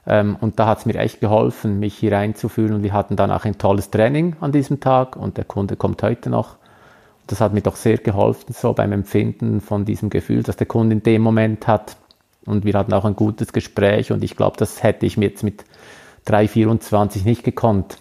Ähm, 0.06 0.36
und 0.40 0.60
da 0.60 0.68
hat 0.68 0.78
es 0.78 0.86
mir 0.86 0.94
echt 0.94 1.18
geholfen, 1.18 1.80
mich 1.80 1.96
hier 1.96 2.12
reinzufühlen. 2.12 2.72
Und 2.72 2.82
wir 2.84 2.92
hatten 2.92 3.16
dann 3.16 3.32
auch 3.32 3.44
ein 3.44 3.58
tolles 3.58 3.90
Training 3.90 4.36
an 4.40 4.52
diesem 4.52 4.78
Tag 4.78 5.16
und 5.16 5.38
der 5.38 5.44
Kunde 5.44 5.74
kommt 5.74 6.04
heute 6.04 6.30
noch. 6.30 6.54
Das 7.26 7.40
hat 7.40 7.52
mir 7.52 7.62
doch 7.62 7.74
sehr 7.74 7.98
geholfen, 7.98 8.54
so 8.54 8.72
beim 8.74 8.92
Empfinden 8.92 9.60
von 9.60 9.84
diesem 9.84 10.08
Gefühl, 10.08 10.44
das 10.44 10.54
der 10.54 10.68
Kunde 10.68 10.94
in 10.94 11.02
dem 11.02 11.20
Moment 11.20 11.66
hat. 11.66 11.96
Und 12.46 12.64
wir 12.64 12.74
hatten 12.74 12.92
auch 12.92 13.04
ein 13.04 13.16
gutes 13.16 13.52
Gespräch 13.52 14.12
und 14.12 14.22
ich 14.22 14.36
glaube, 14.36 14.56
das 14.56 14.84
hätte 14.84 15.04
ich 15.04 15.16
mir 15.16 15.30
jetzt 15.30 15.42
mit 15.42 15.64
3,24 16.28 17.24
nicht 17.24 17.42
gekonnt 17.42 17.98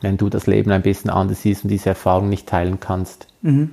wenn 0.00 0.16
du 0.16 0.28
das 0.28 0.46
Leben 0.46 0.70
ein 0.70 0.82
bisschen 0.82 1.10
anders 1.10 1.42
siehst 1.42 1.64
und 1.64 1.70
diese 1.70 1.90
Erfahrung 1.90 2.28
nicht 2.28 2.48
teilen 2.48 2.80
kannst. 2.80 3.26
Mhm. 3.42 3.70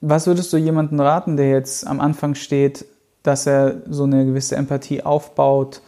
Was 0.00 0.26
würdest 0.26 0.52
du 0.52 0.56
jemandem 0.56 1.00
raten, 1.00 1.36
der 1.36 1.50
jetzt 1.50 1.86
am 1.86 2.00
Anfang 2.00 2.34
steht, 2.34 2.86
dass 3.22 3.46
er 3.46 3.82
so 3.88 4.04
eine 4.04 4.24
gewisse 4.24 4.56
Empathie 4.56 5.02
aufbaut? 5.02 5.82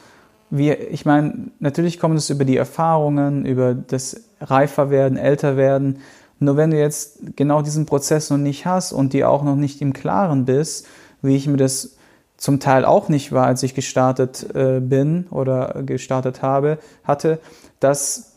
Wie, 0.51 0.71
ich 0.71 1.07
meine, 1.07 1.51
natürlich 1.61 1.99
kommt 1.99 2.19
es 2.19 2.29
über 2.29 2.45
die 2.45 2.59
Erfahrungen, 2.59 3.47
über 3.47 3.75
das 3.75 4.21
Reiferwerden, 4.41 5.17
Älterwerden. 5.17 6.01
Nur 6.41 6.59
wenn 6.59 6.73
du 6.73 6.79
jetzt 6.79 7.37
genau 7.37 7.63
diesen 7.63 7.87
Prozess 7.87 8.29
noch 8.29 8.37
nicht 8.37 8.67
hast 8.67 8.93
und 8.93 9.15
dir 9.15 9.31
auch 9.31 9.45
noch 9.45 9.57
nicht 9.57 9.81
im 9.81 9.95
Klaren 9.95 10.45
bist, 10.45 10.87
wie 11.23 11.37
ich 11.37 11.47
mir 11.47 11.57
das 11.57 11.97
zum 12.37 12.61
Teil 12.61 12.85
auch 12.85 13.09
nicht 13.09 13.33
war, 13.33 13.47
als 13.47 13.63
ich 13.63 13.75
gestartet 13.75 14.55
äh, 14.55 14.81
bin 14.81 15.29
oder 15.31 15.83
gestartet 15.87 16.43
habe, 16.43 16.79
hatte, 17.05 17.39
dass 17.79 18.32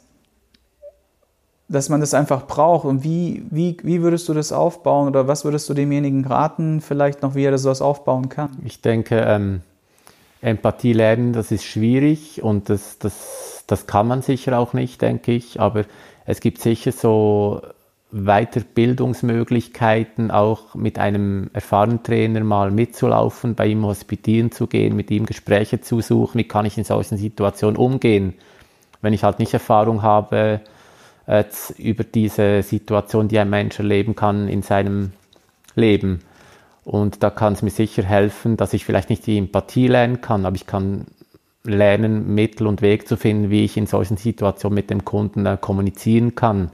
dass 1.68 1.90
man 1.90 2.00
das 2.00 2.14
einfach 2.14 2.46
braucht. 2.46 2.86
Und 2.86 3.04
wie, 3.04 3.44
wie, 3.50 3.78
wie 3.84 4.02
würdest 4.02 4.30
du 4.30 4.34
das 4.34 4.52
aufbauen 4.52 5.08
oder 5.08 5.28
was 5.28 5.46
würdest 5.46 5.70
du 5.70 5.74
demjenigen 5.74 6.26
raten, 6.26 6.82
vielleicht 6.82 7.22
noch, 7.22 7.36
wie 7.36 7.44
er 7.44 7.52
das 7.52 7.64
sowas 7.64 7.82
aufbauen 7.82 8.30
kann? 8.30 8.52
Ich 8.64 8.82
denke, 8.82 9.26
ähm, 9.28 9.62
Empathie 10.42 10.94
lernen, 10.94 11.34
das 11.34 11.52
ist 11.52 11.64
schwierig 11.64 12.44
und 12.44 12.70
das, 12.70 13.00
das, 13.00 13.64
das 13.68 13.88
kann 13.88 14.08
man 14.08 14.22
sicher 14.22 14.60
auch 14.60 14.74
nicht, 14.74 15.02
denke 15.02 15.32
ich. 15.32 15.60
Aber 15.60 15.86
es 16.26 16.40
gibt 16.40 16.62
sicher 16.62 16.92
so 16.92 17.62
Weiterbildungsmöglichkeiten, 18.12 20.30
auch 20.30 20.76
mit 20.76 21.00
einem 21.00 21.50
erfahrenen 21.54 22.04
Trainer 22.04 22.44
mal 22.44 22.70
mitzulaufen, 22.70 23.56
bei 23.56 23.66
ihm 23.68 23.86
hospitieren 23.86 24.52
zu 24.52 24.68
gehen, 24.68 24.96
mit 24.96 25.10
ihm 25.10 25.26
Gespräche 25.26 25.82
zu 25.82 26.02
suchen, 26.02 26.38
wie 26.38 26.48
kann 26.48 26.66
ich 26.66 26.78
in 26.78 26.84
solchen 26.84 27.18
Situationen 27.18 27.76
umgehen. 27.76 28.36
Wenn 29.02 29.14
ich 29.14 29.24
halt 29.24 29.40
nicht 29.40 29.54
Erfahrung 29.54 30.04
habe, 30.04 30.62
äh, 31.28 31.44
über 31.78 32.04
diese 32.04 32.64
Situation, 32.64 33.28
die 33.28 33.40
ein 33.40 33.50
Mensch 33.50 33.80
erleben 33.80 34.16
kann 34.16 34.48
in 34.48 34.62
seinem 34.62 35.14
Leben. 35.76 36.22
Und 36.84 37.24
da 37.24 37.30
kann 37.30 37.54
es 37.54 37.62
mir 37.62 37.72
sicher 37.72 38.04
helfen, 38.04 38.58
dass 38.58 38.74
ich 38.74 38.86
vielleicht 38.86 39.10
nicht 39.10 39.26
die 39.26 39.38
Empathie 39.38 39.88
lernen 39.88 40.22
kann, 40.22 40.46
aber 40.46 40.56
ich 40.56 40.68
kann 40.68 41.06
lernen, 41.64 42.36
Mittel 42.36 42.68
und 42.68 42.82
Weg 42.82 43.08
zu 43.08 43.18
finden, 43.18 43.50
wie 43.50 43.66
ich 43.66 43.76
in 43.76 43.88
solchen 43.88 44.18
Situationen 44.18 44.76
mit 44.76 44.90
dem 44.90 45.04
Kunden 45.04 45.46
äh, 45.46 45.58
kommunizieren 45.60 46.36
kann. 46.36 46.70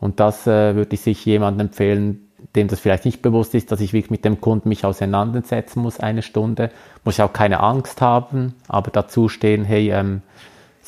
Und 0.00 0.20
das 0.20 0.46
äh, 0.46 0.76
würde 0.76 0.94
ich 0.94 1.00
sich 1.00 1.24
jemandem 1.24 1.66
empfehlen, 1.66 2.28
dem 2.54 2.68
das 2.68 2.78
vielleicht 2.78 3.04
nicht 3.04 3.20
bewusst 3.22 3.54
ist, 3.54 3.72
dass 3.72 3.80
ich 3.80 3.92
wirklich 3.92 4.12
mit 4.12 4.24
dem 4.24 4.40
Kunden 4.40 4.68
mich 4.68 4.84
auseinandersetzen 4.84 5.82
muss, 5.82 5.98
eine 5.98 6.22
Stunde. 6.22 6.70
Muss 7.04 7.16
ich 7.16 7.22
auch 7.22 7.32
keine 7.32 7.60
Angst 7.60 8.00
haben, 8.00 8.54
aber 8.68 8.92
dazu 8.92 9.28
stehen, 9.28 9.64
hey, 9.64 9.90
ähm, 9.90 10.22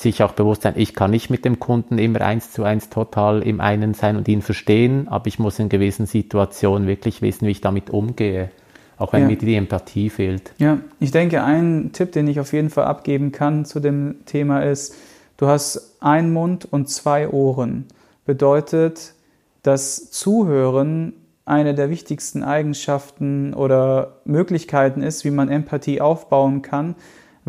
sich 0.00 0.22
auch 0.22 0.32
bewusst 0.32 0.62
sein, 0.62 0.74
ich 0.76 0.94
kann 0.94 1.10
nicht 1.10 1.28
mit 1.30 1.44
dem 1.44 1.60
Kunden 1.60 1.98
immer 1.98 2.22
eins 2.22 2.52
zu 2.52 2.64
eins 2.64 2.88
total 2.88 3.42
im 3.42 3.60
einen 3.60 3.94
sein 3.94 4.16
und 4.16 4.28
ihn 4.28 4.40
verstehen, 4.40 5.08
aber 5.08 5.26
ich 5.26 5.38
muss 5.38 5.58
in 5.58 5.68
gewissen 5.68 6.06
Situationen 6.06 6.88
wirklich 6.88 7.20
wissen, 7.20 7.46
wie 7.46 7.52
ich 7.52 7.60
damit 7.60 7.90
umgehe. 7.90 8.50
Auch 8.96 9.12
wenn 9.12 9.22
ja. 9.22 9.28
mir 9.28 9.36
die 9.36 9.54
Empathie 9.54 10.10
fehlt. 10.10 10.52
Ja, 10.58 10.78
ich 10.98 11.10
denke, 11.10 11.42
ein 11.42 11.90
Tipp, 11.92 12.12
den 12.12 12.28
ich 12.28 12.38
auf 12.38 12.52
jeden 12.52 12.70
Fall 12.70 12.84
abgeben 12.84 13.32
kann 13.32 13.64
zu 13.64 13.80
dem 13.80 14.16
Thema 14.26 14.60
ist, 14.60 14.94
du 15.38 15.46
hast 15.46 15.96
einen 16.00 16.32
Mund 16.32 16.68
und 16.70 16.88
zwei 16.88 17.28
Ohren. 17.28 17.86
Bedeutet, 18.26 19.14
dass 19.62 20.10
Zuhören 20.10 21.14
eine 21.46 21.74
der 21.74 21.90
wichtigsten 21.90 22.44
Eigenschaften 22.44 23.54
oder 23.54 24.18
Möglichkeiten 24.24 25.02
ist, 25.02 25.24
wie 25.24 25.30
man 25.30 25.48
Empathie 25.48 26.00
aufbauen 26.00 26.62
kann, 26.62 26.94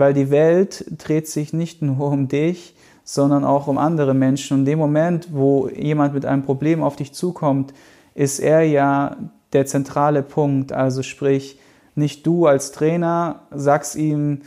weil 0.01 0.15
die 0.15 0.31
Welt 0.31 0.83
dreht 0.97 1.27
sich 1.27 1.53
nicht 1.53 1.83
nur 1.83 2.11
um 2.11 2.27
dich, 2.27 2.75
sondern 3.03 3.45
auch 3.45 3.67
um 3.67 3.77
andere 3.77 4.15
Menschen. 4.15 4.55
Und 4.55 4.59
in 4.61 4.65
dem 4.65 4.79
Moment, 4.79 5.27
wo 5.31 5.69
jemand 5.69 6.15
mit 6.15 6.25
einem 6.25 6.41
Problem 6.41 6.81
auf 6.81 6.95
dich 6.95 7.13
zukommt, 7.13 7.71
ist 8.15 8.39
er 8.39 8.63
ja 8.63 9.15
der 9.53 9.67
zentrale 9.67 10.23
Punkt. 10.23 10.71
Also 10.71 11.03
sprich, 11.03 11.59
nicht 11.93 12.25
du 12.25 12.47
als 12.47 12.71
Trainer 12.71 13.41
sagst 13.51 13.95
ihm, 13.95 14.41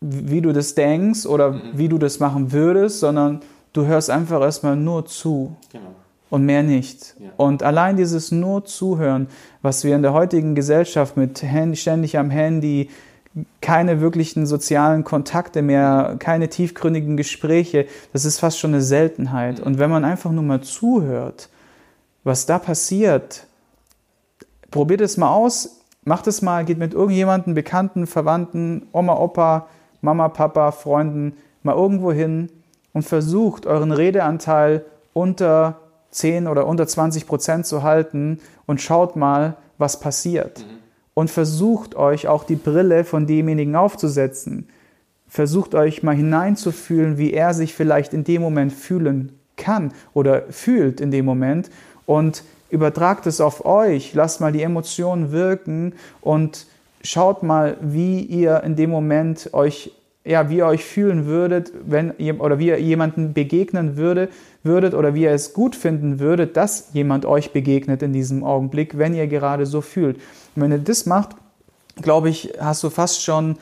wie 0.00 0.40
du 0.40 0.52
das 0.52 0.74
denkst 0.74 1.26
oder 1.26 1.52
mhm. 1.52 1.60
wie 1.74 1.88
du 1.88 1.98
das 1.98 2.18
machen 2.18 2.50
würdest, 2.50 2.98
sondern 2.98 3.42
du 3.72 3.86
hörst 3.86 4.10
einfach 4.10 4.40
erstmal 4.40 4.74
nur 4.74 5.06
zu. 5.06 5.54
Genau 5.70 5.94
und 6.30 6.44
mehr 6.44 6.62
nicht. 6.62 7.16
Ja. 7.18 7.30
Und 7.36 7.62
allein 7.62 7.96
dieses 7.96 8.30
nur 8.30 8.64
Zuhören, 8.64 9.26
was 9.62 9.84
wir 9.84 9.96
in 9.96 10.02
der 10.02 10.12
heutigen 10.12 10.54
Gesellschaft 10.54 11.16
mit 11.16 11.42
Handy, 11.42 11.76
ständig 11.76 12.16
am 12.16 12.30
Handy, 12.30 12.88
keine 13.60 14.00
wirklichen 14.00 14.46
sozialen 14.46 15.04
Kontakte 15.04 15.62
mehr, 15.62 16.16
keine 16.18 16.48
tiefgründigen 16.48 17.16
Gespräche, 17.16 17.86
das 18.12 18.24
ist 18.24 18.40
fast 18.40 18.58
schon 18.58 18.72
eine 18.72 18.82
Seltenheit. 18.82 19.60
Und 19.60 19.78
wenn 19.78 19.90
man 19.90 20.04
einfach 20.04 20.30
nur 20.30 20.44
mal 20.44 20.62
zuhört, 20.62 21.50
was 22.24 22.46
da 22.46 22.58
passiert, 22.58 23.46
probiert 24.70 25.00
es 25.00 25.16
mal 25.16 25.32
aus, 25.32 25.80
macht 26.04 26.26
es 26.26 26.42
mal, 26.42 26.64
geht 26.64 26.78
mit 26.78 26.94
irgendjemandem, 26.94 27.54
Bekannten, 27.54 28.06
Verwandten, 28.06 28.86
Oma, 28.92 29.14
Opa, 29.16 29.68
Mama, 30.00 30.28
Papa, 30.28 30.72
Freunden 30.72 31.36
mal 31.62 31.76
irgendwo 31.76 32.12
hin 32.12 32.50
und 32.92 33.02
versucht 33.02 33.66
euren 33.66 33.92
Redeanteil 33.92 34.84
unter 35.12 35.80
10 36.10 36.48
oder 36.48 36.66
unter 36.66 36.86
20 36.86 37.26
Prozent 37.26 37.66
zu 37.66 37.82
halten 37.82 38.40
und 38.66 38.80
schaut 38.80 39.16
mal, 39.16 39.56
was 39.78 40.00
passiert. 40.00 40.60
Mhm. 40.60 40.79
Und 41.20 41.30
versucht 41.30 41.96
euch 41.96 42.28
auch 42.28 42.44
die 42.44 42.56
Brille 42.56 43.04
von 43.04 43.26
demjenigen 43.26 43.76
aufzusetzen. 43.76 44.70
Versucht 45.28 45.74
euch 45.74 46.02
mal 46.02 46.16
hineinzufühlen, 46.16 47.18
wie 47.18 47.34
er 47.34 47.52
sich 47.52 47.74
vielleicht 47.74 48.14
in 48.14 48.24
dem 48.24 48.40
Moment 48.40 48.72
fühlen 48.72 49.38
kann 49.58 49.92
oder 50.14 50.44
fühlt 50.48 50.98
in 50.98 51.10
dem 51.10 51.26
Moment. 51.26 51.68
Und 52.06 52.42
übertragt 52.70 53.26
es 53.26 53.42
auf 53.42 53.66
euch, 53.66 54.14
lasst 54.14 54.40
mal 54.40 54.50
die 54.50 54.62
Emotionen 54.62 55.30
wirken 55.30 55.92
und 56.22 56.64
schaut 57.02 57.42
mal, 57.42 57.76
wie 57.82 58.20
ihr 58.22 58.62
in 58.62 58.74
dem 58.74 58.88
Moment 58.88 59.50
euch 59.52 59.92
ja, 60.24 60.50
wie 60.50 60.58
ihr 60.58 60.66
euch 60.66 60.84
fühlen 60.84 61.26
würdet, 61.26 61.72
wenn 61.86 62.12
ihr, 62.18 62.40
oder 62.40 62.58
wie 62.58 62.68
ihr 62.68 62.80
jemanden 62.80 63.32
begegnen 63.32 63.96
würde, 63.96 64.28
würdet 64.62 64.94
oder 64.94 65.14
wie 65.14 65.22
ihr 65.22 65.32
es 65.32 65.54
gut 65.54 65.74
finden 65.74 66.20
würdet, 66.20 66.56
dass 66.56 66.90
jemand 66.92 67.24
euch 67.24 67.52
begegnet 67.52 68.02
in 68.02 68.12
diesem 68.12 68.44
Augenblick, 68.44 68.98
wenn 68.98 69.14
ihr 69.14 69.26
gerade 69.26 69.64
so 69.64 69.80
fühlt. 69.80 70.16
Und 70.54 70.62
wenn 70.62 70.72
ihr 70.72 70.78
das 70.78 71.06
macht, 71.06 71.30
glaube 72.02 72.28
ich, 72.28 72.52
hast 72.60 72.82
du 72.82 72.90
fast 72.90 73.22
schon 73.22 73.56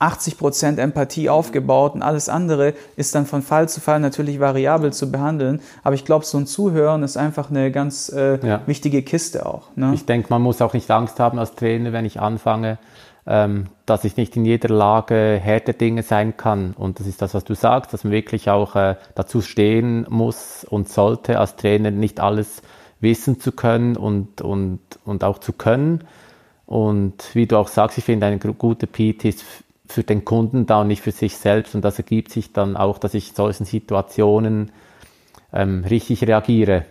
80% 0.00 0.78
Empathie 0.78 1.28
aufgebaut 1.28 1.94
und 1.94 2.02
alles 2.02 2.28
andere 2.28 2.74
ist 2.96 3.14
dann 3.14 3.26
von 3.26 3.42
Fall 3.42 3.68
zu 3.68 3.80
Fall 3.80 4.00
natürlich 4.00 4.38
variabel 4.38 4.92
zu 4.92 5.10
behandeln. 5.10 5.60
Aber 5.82 5.94
ich 5.94 6.04
glaube, 6.04 6.24
so 6.24 6.38
ein 6.38 6.46
Zuhören 6.46 7.02
ist 7.02 7.16
einfach 7.16 7.50
eine 7.50 7.70
ganz 7.70 8.08
äh, 8.10 8.38
ja. 8.46 8.60
wichtige 8.66 9.02
Kiste 9.02 9.46
auch. 9.46 9.68
Ne? 9.76 9.92
Ich 9.94 10.04
denke, 10.04 10.28
man 10.30 10.42
muss 10.42 10.60
auch 10.60 10.74
nicht 10.74 10.90
Angst 10.90 11.18
haben 11.20 11.38
als 11.38 11.54
Trainer, 11.54 11.92
wenn 11.92 12.04
ich 12.04 12.20
anfange, 12.20 12.78
ähm, 13.26 13.66
dass 13.86 14.04
ich 14.04 14.16
nicht 14.16 14.36
in 14.36 14.44
jeder 14.44 14.68
Lage 14.68 15.40
Härte 15.42 15.72
Dinge 15.72 16.02
sein 16.02 16.36
kann. 16.36 16.74
Und 16.76 17.00
das 17.00 17.06
ist 17.06 17.22
das, 17.22 17.34
was 17.34 17.44
du 17.44 17.54
sagst, 17.54 17.92
dass 17.92 18.04
man 18.04 18.12
wirklich 18.12 18.50
auch 18.50 18.76
äh, 18.76 18.96
dazu 19.14 19.40
stehen 19.40 20.06
muss 20.10 20.64
und 20.64 20.88
sollte 20.88 21.38
als 21.38 21.56
Trainer 21.56 21.90
nicht 21.90 22.20
alles 22.20 22.62
wissen 23.00 23.40
zu 23.40 23.52
können 23.52 23.96
und, 23.96 24.40
und, 24.40 24.80
und 25.04 25.24
auch 25.24 25.38
zu 25.38 25.52
können. 25.52 26.04
Und 26.66 27.34
wie 27.34 27.46
du 27.46 27.58
auch 27.58 27.68
sagst, 27.68 27.98
ich 27.98 28.04
finde, 28.04 28.26
ein 28.26 28.38
guter 28.38 28.86
PT 28.86 29.24
ist 29.26 29.44
für 29.86 30.02
den 30.02 30.24
Kunden 30.24 30.66
da 30.66 30.80
und 30.80 30.88
nicht 30.88 31.02
für 31.02 31.12
sich 31.12 31.36
selbst. 31.36 31.74
Und 31.74 31.82
das 31.82 31.98
ergibt 31.98 32.30
sich 32.30 32.52
dann 32.52 32.76
auch, 32.76 32.98
dass 32.98 33.14
ich 33.14 33.30
in 33.30 33.34
solchen 33.34 33.64
Situationen 33.64 34.72
ähm, 35.52 35.84
richtig 35.88 36.26
reagiere 36.26 36.84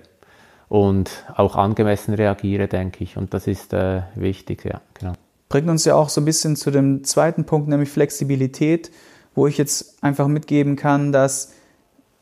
und 0.69 1.11
auch 1.35 1.55
angemessen 1.55 2.13
reagiere, 2.13 2.67
denke 2.67 3.03
ich. 3.03 3.17
Und 3.17 3.33
das 3.33 3.47
ist 3.47 3.73
äh, 3.73 4.03
wichtig, 4.15 4.65
ja, 4.65 4.81
genau 4.93 5.13
bringt 5.53 5.69
uns 5.69 5.85
ja 5.85 5.93
auch 5.93 6.09
so 6.09 6.19
ein 6.19 6.25
bisschen 6.25 6.55
zu 6.55 6.71
dem 6.71 7.03
zweiten 7.03 7.43
Punkt, 7.43 7.67
nämlich 7.67 7.89
Flexibilität, 7.89 8.89
wo 9.35 9.45
ich 9.45 9.59
jetzt 9.59 10.03
einfach 10.03 10.27
mitgeben 10.27 10.75
kann, 10.75 11.11
dass, 11.11 11.51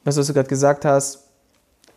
was 0.03 0.17
du 0.17 0.33
gerade 0.33 0.49
gesagt 0.49 0.83
hast, 0.83 1.29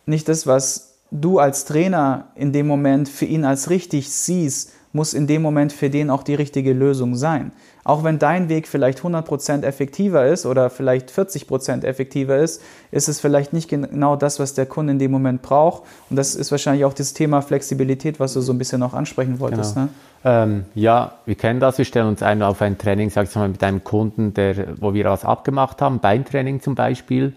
nicht 0.05 0.29
das, 0.29 0.47
was 0.47 0.93
du 1.11 1.39
als 1.39 1.65
Trainer 1.65 2.31
in 2.35 2.53
dem 2.53 2.67
Moment 2.67 3.09
für 3.09 3.25
ihn 3.25 3.43
als 3.43 3.69
richtig 3.69 4.13
siehst, 4.13 4.71
muss 4.95 5.13
in 5.13 5.27
dem 5.27 5.41
Moment 5.41 5.73
für 5.73 5.89
den 5.89 6.09
auch 6.09 6.23
die 6.23 6.33
richtige 6.33 6.73
Lösung 6.73 7.15
sein. 7.15 7.51
Auch 7.83 8.03
wenn 8.03 8.17
dein 8.17 8.49
Weg 8.49 8.67
vielleicht 8.67 9.01
100% 9.01 9.63
effektiver 9.63 10.25
ist 10.25 10.45
oder 10.45 10.69
vielleicht 10.69 11.11
40% 11.11 11.83
effektiver 11.83 12.37
ist, 12.37 12.63
ist 12.91 13.09
es 13.09 13.19
vielleicht 13.19 13.53
nicht 13.53 13.69
genau 13.69 14.15
das, 14.15 14.39
was 14.39 14.53
der 14.53 14.65
Kunde 14.65 14.93
in 14.93 14.99
dem 14.99 15.11
Moment 15.11 15.41
braucht. 15.41 15.83
Und 16.09 16.15
das 16.15 16.33
ist 16.33 16.49
wahrscheinlich 16.49 16.85
auch 16.85 16.93
das 16.93 17.13
Thema 17.13 17.41
Flexibilität, 17.41 18.19
was 18.19 18.33
du 18.33 18.41
so 18.41 18.53
ein 18.53 18.57
bisschen 18.57 18.79
noch 18.79 18.93
ansprechen 18.93 19.39
wolltest. 19.39 19.75
Genau. 19.75 19.85
Ne? 19.87 19.91
Ähm, 20.23 20.65
ja, 20.73 21.15
wir 21.25 21.35
kennen 21.35 21.59
das. 21.59 21.77
Wir 21.77 21.85
stellen 21.85 22.07
uns 22.07 22.23
ein 22.23 22.41
auf 22.41 22.61
ein 22.61 22.77
Training, 22.77 23.09
sag 23.11 23.27
ich 23.27 23.35
mal, 23.35 23.49
mit 23.49 23.63
einem 23.63 23.83
Kunden, 23.83 24.33
der, 24.33 24.81
wo 24.81 24.93
wir 24.93 25.05
was 25.05 25.25
abgemacht 25.25 25.81
haben, 25.81 25.99
Beintraining 25.99 26.61
zum 26.61 26.73
Beispiel. 26.73 27.35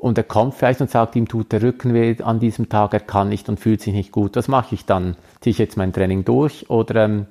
Und 0.00 0.16
er 0.16 0.24
kommt 0.24 0.54
vielleicht 0.54 0.80
und 0.80 0.90
sagt, 0.90 1.14
ihm 1.14 1.28
tut 1.28 1.52
der 1.52 1.60
Rücken 1.60 1.92
weh 1.92 2.16
an 2.22 2.40
diesem 2.40 2.70
Tag, 2.70 2.94
er 2.94 3.00
kann 3.00 3.28
nicht 3.28 3.50
und 3.50 3.60
fühlt 3.60 3.82
sich 3.82 3.92
nicht 3.92 4.12
gut. 4.12 4.34
Was 4.34 4.48
mache 4.48 4.74
ich 4.74 4.86
dann? 4.86 5.14
Ziehe 5.42 5.50
ich 5.50 5.58
jetzt 5.58 5.76
mein 5.76 5.92
Training 5.92 6.24
durch 6.24 6.70
oder 6.70 7.04
ähm, 7.04 7.26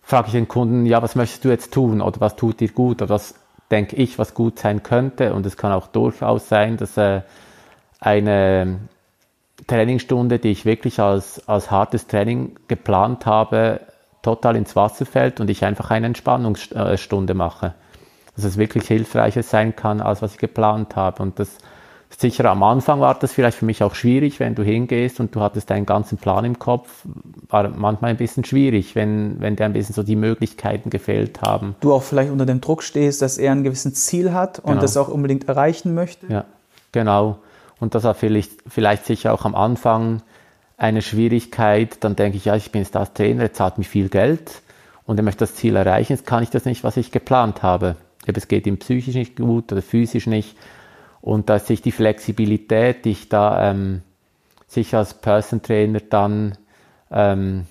frage 0.00 0.28
ich 0.28 0.34
den 0.34 0.46
Kunden, 0.46 0.86
ja, 0.86 1.02
was 1.02 1.16
möchtest 1.16 1.44
du 1.44 1.48
jetzt 1.48 1.74
tun 1.74 2.00
oder 2.00 2.20
was 2.20 2.36
tut 2.36 2.60
dir 2.60 2.68
gut 2.68 3.02
oder 3.02 3.12
was 3.12 3.34
denke 3.72 3.96
ich, 3.96 4.20
was 4.20 4.34
gut 4.34 4.60
sein 4.60 4.84
könnte? 4.84 5.34
Und 5.34 5.46
es 5.46 5.56
kann 5.56 5.72
auch 5.72 5.88
durchaus 5.88 6.48
sein, 6.48 6.76
dass 6.76 6.96
äh, 6.96 7.22
eine 7.98 8.78
Trainingsstunde, 9.66 10.38
die 10.38 10.52
ich 10.52 10.64
wirklich 10.64 11.00
als, 11.00 11.48
als 11.48 11.72
hartes 11.72 12.06
Training 12.06 12.54
geplant 12.68 13.26
habe, 13.26 13.80
total 14.22 14.54
ins 14.54 14.76
Wasser 14.76 15.06
fällt 15.06 15.40
und 15.40 15.50
ich 15.50 15.64
einfach 15.64 15.90
eine 15.90 16.06
Entspannungsstunde 16.06 17.34
mache. 17.34 17.74
Dass 18.36 18.44
es 18.44 18.56
wirklich 18.56 18.86
hilfreicher 18.86 19.42
sein 19.42 19.76
kann, 19.76 20.00
als 20.00 20.22
was 20.22 20.32
ich 20.32 20.38
geplant 20.38 20.96
habe. 20.96 21.22
Und 21.22 21.38
das 21.38 21.56
sicher 22.20 22.44
am 22.46 22.62
Anfang 22.62 23.00
war 23.00 23.14
das 23.14 23.32
vielleicht 23.32 23.58
für 23.58 23.64
mich 23.64 23.82
auch 23.82 23.94
schwierig, 23.94 24.40
wenn 24.40 24.54
du 24.54 24.62
hingehst 24.62 25.20
und 25.20 25.34
du 25.34 25.40
hattest 25.40 25.70
deinen 25.70 25.86
ganzen 25.86 26.18
Plan 26.18 26.44
im 26.44 26.58
Kopf, 26.58 27.04
war 27.48 27.68
manchmal 27.68 28.10
ein 28.10 28.16
bisschen 28.16 28.44
schwierig, 28.44 28.94
wenn, 28.94 29.40
wenn 29.40 29.56
dir 29.56 29.64
ein 29.64 29.72
bisschen 29.72 29.94
so 29.94 30.02
die 30.02 30.16
Möglichkeiten 30.16 30.90
gefehlt 30.90 31.42
haben. 31.42 31.76
Du 31.80 31.92
auch 31.92 32.02
vielleicht 32.02 32.30
unter 32.30 32.46
dem 32.46 32.60
Druck 32.60 32.82
stehst, 32.82 33.22
dass 33.22 33.38
er 33.38 33.52
ein 33.52 33.64
gewisses 33.64 33.94
Ziel 33.94 34.32
hat 34.32 34.58
und 34.58 34.70
genau. 34.70 34.82
das 34.82 34.96
auch 34.96 35.08
unbedingt 35.08 35.48
erreichen 35.48 35.94
möchte. 35.94 36.26
Ja, 36.28 36.44
genau. 36.92 37.38
Und 37.80 37.94
das 37.94 38.04
war 38.04 38.14
vielleicht, 38.14 38.52
vielleicht 38.68 39.04
sicher 39.06 39.32
auch 39.32 39.44
am 39.44 39.54
Anfang 39.54 40.22
eine 40.76 41.02
Schwierigkeit. 41.02 41.98
Dann 42.00 42.16
denke 42.16 42.36
ich, 42.36 42.46
ja, 42.46 42.56
ich 42.56 42.70
bin 42.70 42.82
jetzt 42.82 42.94
das 42.94 43.12
Trainer, 43.12 43.42
er 43.42 43.52
zahlt 43.52 43.78
mir 43.78 43.84
viel 43.84 44.08
Geld 44.08 44.62
und 45.04 45.18
er 45.18 45.22
möchte 45.22 45.40
das 45.40 45.54
Ziel 45.54 45.76
erreichen. 45.76 46.12
Jetzt 46.12 46.26
kann 46.26 46.42
ich 46.42 46.50
das 46.50 46.64
nicht, 46.64 46.84
was 46.84 46.96
ich 46.96 47.10
geplant 47.10 47.62
habe. 47.62 47.96
Es 48.26 48.48
geht 48.48 48.66
ihm 48.66 48.78
psychisch 48.78 49.14
nicht 49.14 49.36
gut 49.36 49.72
oder 49.72 49.82
physisch 49.82 50.26
nicht. 50.26 50.56
Und 51.20 51.48
dass 51.48 51.66
sich 51.66 51.82
die 51.82 51.92
Flexibilität, 51.92 53.04
die 53.04 53.12
ich 53.12 53.28
da 53.28 53.70
ähm, 53.70 54.02
sich 54.66 54.94
als 54.94 55.14
Person 55.14 55.62
Trainer 55.62 56.00
dann 56.00 56.58
ähm, 57.10 57.66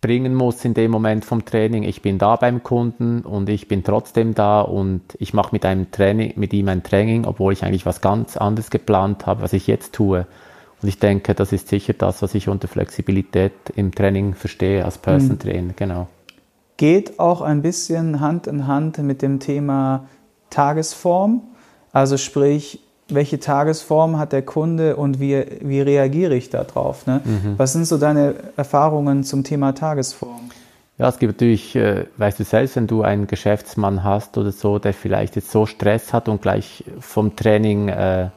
bringen 0.00 0.34
muss 0.34 0.64
in 0.64 0.74
dem 0.74 0.90
Moment 0.90 1.24
vom 1.24 1.44
Training. 1.44 1.84
Ich 1.84 2.02
bin 2.02 2.18
da 2.18 2.36
beim 2.36 2.62
Kunden 2.62 3.20
und 3.20 3.48
ich 3.48 3.68
bin 3.68 3.84
trotzdem 3.84 4.34
da 4.34 4.60
und 4.60 5.02
ich 5.18 5.32
mache 5.32 5.50
mit 5.52 5.64
einem 5.64 5.90
Training, 5.92 6.32
mit 6.36 6.52
ihm 6.52 6.68
ein 6.68 6.82
Training, 6.82 7.24
obwohl 7.24 7.52
ich 7.52 7.64
eigentlich 7.64 7.86
was 7.86 8.00
ganz 8.00 8.36
anderes 8.36 8.70
geplant 8.70 9.26
habe, 9.26 9.42
was 9.42 9.52
ich 9.52 9.68
jetzt 9.68 9.94
tue. 9.94 10.26
Und 10.82 10.88
ich 10.88 10.98
denke, 10.98 11.34
das 11.34 11.52
ist 11.52 11.68
sicher 11.68 11.92
das, 11.92 12.20
was 12.22 12.34
ich 12.34 12.48
unter 12.48 12.66
Flexibilität 12.66 13.52
im 13.76 13.94
Training 13.94 14.34
verstehe 14.34 14.84
als 14.84 14.98
Person 14.98 15.38
Trainer, 15.38 15.68
mhm. 15.68 15.76
genau. 15.76 16.08
Geht 16.76 17.18
auch 17.18 17.40
ein 17.40 17.62
bisschen 17.62 18.20
Hand 18.20 18.46
in 18.46 18.66
Hand 18.66 18.98
mit 18.98 19.22
dem 19.22 19.40
Thema 19.40 20.06
Tagesform. 20.50 21.42
Also 21.92 22.16
sprich, 22.16 22.80
welche 23.08 23.38
Tagesform 23.38 24.18
hat 24.18 24.32
der 24.32 24.42
Kunde 24.42 24.96
und 24.96 25.20
wie, 25.20 25.44
wie 25.60 25.80
reagiere 25.80 26.34
ich 26.34 26.50
darauf? 26.50 27.06
Ne? 27.06 27.20
Mhm. 27.24 27.54
Was 27.58 27.72
sind 27.72 27.86
so 27.86 27.98
deine 27.98 28.34
Erfahrungen 28.56 29.24
zum 29.24 29.44
Thema 29.44 29.72
Tagesform? 29.74 30.50
Ja, 30.98 31.08
es 31.08 31.18
gibt 31.18 31.34
natürlich, 31.34 31.74
äh, 31.74 32.06
weißt 32.16 32.38
du 32.38 32.44
selbst, 32.44 32.76
wenn 32.76 32.86
du 32.86 33.02
einen 33.02 33.26
Geschäftsmann 33.26 34.04
hast 34.04 34.38
oder 34.38 34.52
so, 34.52 34.78
der 34.78 34.94
vielleicht 34.94 35.36
jetzt 35.36 35.50
so 35.50 35.66
Stress 35.66 36.12
hat 36.12 36.28
und 36.28 36.42
gleich 36.42 36.84
vom 37.00 37.34
Training 37.34 37.88
äh, 37.88 38.28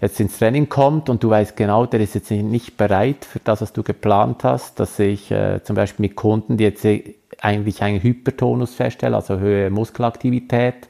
jetzt 0.00 0.18
ins 0.20 0.38
Training 0.38 0.68
kommt 0.68 1.08
und 1.08 1.22
du 1.22 1.30
weißt 1.30 1.56
genau, 1.56 1.86
der 1.86 2.00
ist 2.00 2.14
jetzt 2.14 2.30
nicht 2.30 2.76
bereit 2.76 3.24
für 3.24 3.40
das, 3.40 3.60
was 3.60 3.72
du 3.72 3.82
geplant 3.82 4.44
hast, 4.44 4.80
dass 4.80 4.98
ich 4.98 5.30
äh, 5.30 5.62
zum 5.62 5.76
Beispiel 5.76 6.04
mit 6.04 6.16
Kunden, 6.16 6.56
die 6.56 6.64
jetzt 6.64 6.84
eigentlich 7.40 7.82
einen 7.82 8.02
Hypertonus 8.02 8.74
feststellen, 8.74 9.14
also 9.14 9.38
höhere 9.38 9.70
Muskelaktivität, 9.70 10.88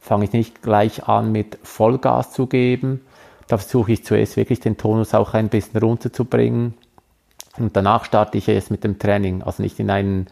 fange 0.00 0.24
ich 0.24 0.32
nicht 0.32 0.62
gleich 0.62 1.08
an 1.08 1.32
mit 1.32 1.58
Vollgas 1.62 2.32
zu 2.32 2.46
geben. 2.46 3.00
Da 3.48 3.58
versuche 3.58 3.92
ich 3.92 4.04
zuerst 4.04 4.36
wirklich 4.36 4.60
den 4.60 4.76
Tonus 4.76 5.14
auch 5.14 5.34
ein 5.34 5.48
bisschen 5.48 5.80
runterzubringen. 5.80 6.74
Und 7.58 7.76
danach 7.76 8.04
starte 8.04 8.38
ich 8.38 8.48
erst 8.48 8.70
mit 8.70 8.84
dem 8.84 8.98
Training, 8.98 9.42
also 9.42 9.62
nicht 9.62 9.78
in 9.78 9.90
einen 9.90 10.26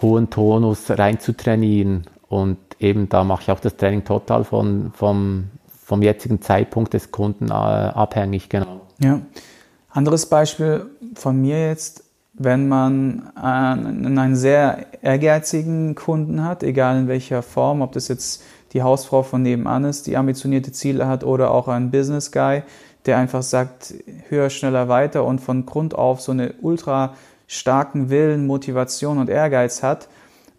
hohen 0.00 0.30
Tonus 0.30 0.90
rein 0.90 1.18
zu 1.18 1.36
trainieren. 1.36 2.04
Und 2.28 2.58
eben 2.78 3.08
da 3.08 3.24
mache 3.24 3.42
ich 3.42 3.50
auch 3.50 3.60
das 3.60 3.76
Training 3.76 4.04
total 4.04 4.44
von, 4.44 4.92
vom, 4.94 5.50
vom 5.84 6.02
jetzigen 6.02 6.40
Zeitpunkt 6.40 6.94
des 6.94 7.10
Kunden 7.10 7.48
äh, 7.48 7.52
abhängig, 7.52 8.48
genau. 8.48 8.82
Ja. 8.98 9.20
Anderes 9.90 10.26
Beispiel 10.26 10.86
von 11.14 11.40
mir 11.40 11.68
jetzt, 11.68 12.04
wenn 12.34 12.68
man 12.68 13.30
einen, 13.36 14.36
sehr 14.36 14.86
ehrgeizigen 15.02 15.94
Kunden 15.94 16.44
hat, 16.44 16.62
egal 16.62 16.98
in 16.98 17.08
welcher 17.08 17.42
Form, 17.42 17.82
ob 17.82 17.92
das 17.92 18.08
jetzt 18.08 18.42
die 18.72 18.82
Hausfrau 18.82 19.22
von 19.22 19.42
nebenan 19.42 19.84
ist, 19.84 20.06
die 20.06 20.16
ambitionierte 20.16 20.72
Ziele 20.72 21.06
hat 21.06 21.24
oder 21.24 21.50
auch 21.50 21.68
ein 21.68 21.90
Business 21.90 22.32
Guy, 22.32 22.62
der 23.04 23.18
einfach 23.18 23.42
sagt, 23.42 23.94
höher, 24.28 24.48
schneller, 24.48 24.88
weiter 24.88 25.24
und 25.24 25.40
von 25.40 25.66
Grund 25.66 25.94
auf 25.94 26.20
so 26.22 26.32
eine 26.32 26.54
ultra 26.62 27.14
starken 27.46 28.08
Willen, 28.08 28.46
Motivation 28.46 29.18
und 29.18 29.28
Ehrgeiz 29.28 29.82
hat 29.82 30.08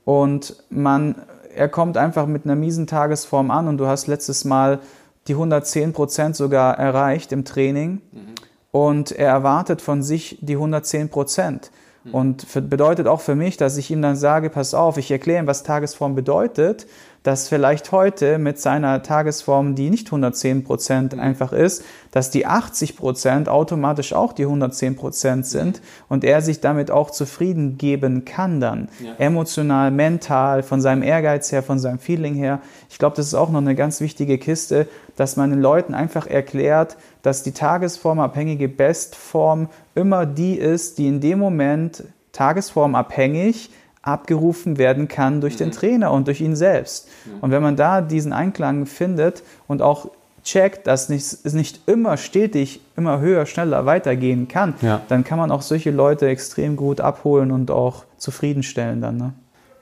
und 0.05 0.63
man, 0.69 1.15
er 1.55 1.69
kommt 1.69 1.97
einfach 1.97 2.27
mit 2.27 2.45
einer 2.45 2.55
miesen 2.55 2.85
Tagesform 2.85 3.49
an 3.49 3.67
und 3.67 3.79
du 3.79 3.87
hast 3.87 4.05
letztes 4.05 4.45
Mal 4.45 4.79
die 5.27 5.33
110 5.33 5.93
Prozent 5.93 6.35
sogar 6.35 6.77
erreicht 6.77 7.31
im 7.31 7.45
Training 7.45 8.01
mhm. 8.11 8.35
Und 8.73 9.11
er 9.11 9.29
erwartet 9.29 9.81
von 9.81 10.01
sich 10.01 10.39
die 10.41 10.55
110 10.55 11.09
Prozent. 11.09 11.69
Mhm. 12.03 12.13
Und 12.13 12.41
für, 12.41 12.61
bedeutet 12.61 13.07
auch 13.07 13.21
für 13.21 13.35
mich, 13.35 13.55
dass 13.55 13.77
ich 13.77 13.91
ihm 13.91 14.01
dann 14.01 14.15
sage, 14.15 14.49
pass 14.49 14.73
auf, 14.73 14.97
ich 14.97 15.11
erkläre 15.11 15.43
ihm, 15.43 15.47
was 15.47 15.63
Tagesform 15.63 16.15
bedeutet 16.15 16.87
dass 17.23 17.47
vielleicht 17.47 17.91
heute 17.91 18.37
mit 18.37 18.59
seiner 18.59 19.01
Tagesform, 19.01 19.75
die 19.75 19.89
nicht 19.89 20.07
110 20.07 20.65
Prozent 20.65 21.17
einfach 21.17 21.53
ist, 21.53 21.83
dass 22.11 22.29
die 22.29 22.45
80 22.45 22.97
Prozent 22.97 23.49
automatisch 23.49 24.13
auch 24.13 24.33
die 24.33 24.43
110 24.43 24.97
Prozent 24.97 25.45
sind 25.45 25.81
und 26.09 26.23
er 26.25 26.41
sich 26.41 26.59
damit 26.59 26.91
auch 26.91 27.09
zufrieden 27.09 27.77
geben 27.77 28.25
kann 28.25 28.59
dann. 28.59 28.89
Ja. 29.03 29.13
Emotional, 29.17 29.89
mental, 29.89 30.63
von 30.63 30.81
seinem 30.81 31.01
Ehrgeiz 31.01 31.51
her, 31.51 31.63
von 31.63 31.79
seinem 31.79 31.99
Feeling 31.99 32.35
her. 32.35 32.59
Ich 32.89 32.99
glaube, 32.99 33.15
das 33.15 33.27
ist 33.27 33.33
auch 33.33 33.49
noch 33.49 33.61
eine 33.61 33.75
ganz 33.75 34.01
wichtige 34.01 34.37
Kiste, 34.37 34.87
dass 35.15 35.35
man 35.35 35.51
den 35.51 35.61
Leuten 35.61 35.93
einfach 35.93 36.27
erklärt, 36.27 36.97
dass 37.21 37.43
die 37.43 37.51
tagesformabhängige 37.51 38.67
Bestform 38.67 39.69
immer 39.95 40.25
die 40.25 40.57
ist, 40.57 40.97
die 40.97 41.07
in 41.07 41.21
dem 41.21 41.39
Moment 41.39 42.03
tagesformabhängig 42.31 43.69
abgerufen 44.01 44.77
werden 44.77 45.07
kann 45.07 45.39
durch 45.39 45.55
den 45.55 45.69
mhm. 45.69 45.73
Trainer 45.73 46.11
und 46.11 46.27
durch 46.27 46.41
ihn 46.41 46.55
selbst. 46.55 47.07
Und 47.39 47.51
wenn 47.51 47.63
man 47.63 47.77
da 47.77 48.01
diesen 48.01 48.33
Einklang 48.33 48.85
findet 48.85 49.43
und 49.67 49.81
auch 49.81 50.09
checkt, 50.43 50.87
dass 50.87 51.09
es 51.09 51.53
nicht 51.53 51.87
immer 51.87 52.17
stetig, 52.17 52.81
immer 52.97 53.19
höher, 53.19 53.45
schneller 53.45 53.85
weitergehen 53.85 54.49
kann, 54.49 54.73
ja. 54.81 55.01
dann 55.07 55.23
kann 55.23 55.37
man 55.37 55.51
auch 55.51 55.61
solche 55.61 55.91
Leute 55.91 56.27
extrem 56.27 56.75
gut 56.75 56.99
abholen 56.99 57.51
und 57.51 57.71
auch 57.71 58.03
zufriedenstellen 58.17 58.99
dann. 58.99 59.17
Ne? 59.17 59.33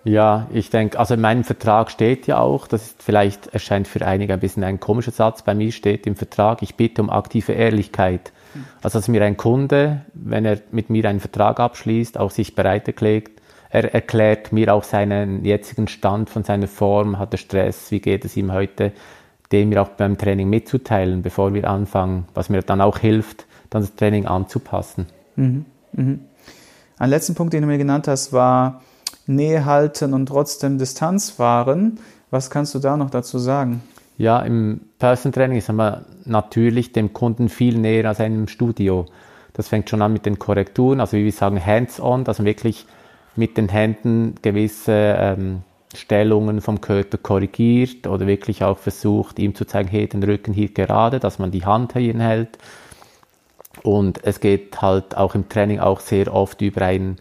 Ja, 0.04 0.48
ich 0.52 0.70
denke, 0.72 0.98
also 0.98 1.14
in 1.14 1.22
meinem 1.22 1.44
Vertrag 1.44 1.92
steht 1.92 2.26
ja 2.26 2.40
auch, 2.40 2.68
das 2.68 2.88
ist 2.88 3.04
vielleicht 3.04 3.48
erscheint 3.48 3.88
für 3.88 4.06
einige 4.06 4.34
ein 4.34 4.40
bisschen 4.40 4.64
ein 4.64 4.80
komischer 4.80 5.12
Satz, 5.12 5.44
bei 5.44 5.54
mir 5.54 5.72
steht 5.72 6.08
im 6.08 6.16
Vertrag, 6.16 6.64
ich 6.64 6.76
bitte 6.76 7.02
um 7.02 7.10
aktive 7.10 7.52
Ehrlichkeit. 7.52 8.32
Also 8.82 9.00
dass 9.00 9.08
mir 9.08 9.24
ein 9.24 9.38
Kunde, 9.38 10.02
wenn 10.14 10.44
er 10.44 10.60
mit 10.72 10.90
mir 10.90 11.08
einen 11.08 11.20
Vertrag 11.20 11.60
abschließt, 11.60 12.18
auch 12.18 12.32
sich 12.32 12.56
bereit 12.56 12.88
erklärt, 12.88 13.30
er 13.70 13.94
erklärt 13.94 14.52
mir 14.52 14.74
auch 14.74 14.84
seinen 14.84 15.46
jetzigen 15.46 15.88
Stand 15.88 16.30
von 16.30 16.44
seiner 16.44 16.68
Form, 16.68 17.20
hat 17.20 17.34
er 17.34 17.38
Stress, 17.38 17.90
wie 17.92 18.02
geht 18.02 18.26
es 18.26 18.36
ihm 18.36 18.52
heute, 18.52 18.92
dem 19.52 19.70
mir 19.70 19.82
auch 19.82 19.90
beim 19.90 20.18
Training 20.18 20.50
mitzuteilen, 20.50 21.22
bevor 21.22 21.54
wir 21.54 21.70
anfangen, 21.70 22.26
was 22.34 22.50
mir 22.50 22.62
dann 22.64 22.82
auch 22.82 22.98
hilft, 22.98 23.46
dann 23.70 23.82
das 23.82 23.96
Training 23.96 24.26
anzupassen. 24.26 25.08
Mhm. 25.36 25.66
Mhm. 25.94 26.20
Ein 26.98 27.10
letzten 27.10 27.36
Punkt, 27.36 27.54
den 27.54 27.62
du 27.62 27.68
mir 27.68 27.78
genannt 27.78 28.08
hast, 28.08 28.34
war 28.34 28.82
Nähe 29.36 29.66
halten 29.66 30.14
und 30.14 30.28
trotzdem 30.28 30.78
Distanz 30.78 31.40
wahren. 31.40 32.00
Was 32.30 32.50
kannst 32.50 32.74
du 32.76 32.80
da 32.80 32.98
noch 32.98 33.10
dazu 33.10 33.40
sagen? 33.40 33.84
Ja, 34.18 34.40
im 34.40 34.82
Person 35.00 35.32
Training 35.32 35.58
ist 35.58 35.72
man 35.72 36.06
natürlich 36.26 36.94
dem 36.94 37.14
Kunden 37.14 37.50
viel 37.50 37.78
näher 37.78 38.08
als 38.08 38.20
einem 38.20 38.48
Studio. 38.48 39.06
Das 39.54 39.68
fängt 39.68 39.90
schon 39.90 40.02
an 40.02 40.14
mit 40.14 40.26
den 40.26 40.40
Korrekturen, 40.40 41.00
also 41.00 41.18
wie 41.18 41.26
wir 41.26 41.32
sagen, 41.32 41.64
hands-on, 41.64 42.24
dass 42.24 42.40
man 42.40 42.46
wirklich 42.46 42.86
mit 43.36 43.58
den 43.58 43.70
Händen 43.70 44.36
gewisse 44.42 44.94
ähm, 44.94 45.62
Stellungen 45.96 46.62
vom 46.62 46.80
Körper 46.82 47.18
korrigiert 47.18 48.08
oder 48.08 48.28
wirklich 48.28 48.64
auch 48.64 48.78
versucht, 48.78 49.40
ihm 49.40 49.56
zu 49.56 49.66
zeigen, 49.66 49.90
hey, 49.90 50.08
den 50.08 50.24
Rücken 50.24 50.54
hier 50.54 50.70
gerade, 50.70 51.20
dass 51.20 51.40
man 51.40 51.52
die 51.52 51.66
Hand 51.66 51.94
hier 51.94 52.18
hält. 52.18 52.58
Und 53.84 54.24
es 54.24 54.40
geht 54.40 54.82
halt 54.82 55.18
auch 55.18 55.36
im 55.36 55.50
Training 55.50 55.80
auch 55.80 56.00
sehr 56.00 56.34
oft 56.34 56.62
über 56.62 56.84
ein, 56.84 57.18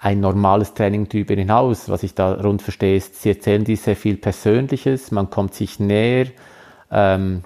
ein 0.00 0.20
normales 0.20 0.74
Training 0.74 1.08
drüber 1.08 1.34
hinaus. 1.34 1.88
Was 1.88 2.02
ich 2.02 2.14
da 2.14 2.32
rund 2.32 2.62
verstehe, 2.62 2.96
ist, 2.96 3.20
sie 3.22 3.28
erzählen 3.30 3.64
dir 3.64 3.76
sehr 3.76 3.96
viel 3.96 4.16
Persönliches, 4.16 5.10
man 5.10 5.30
kommt 5.30 5.54
sich 5.54 5.78
näher. 5.78 6.26
Ähm, 6.90 7.42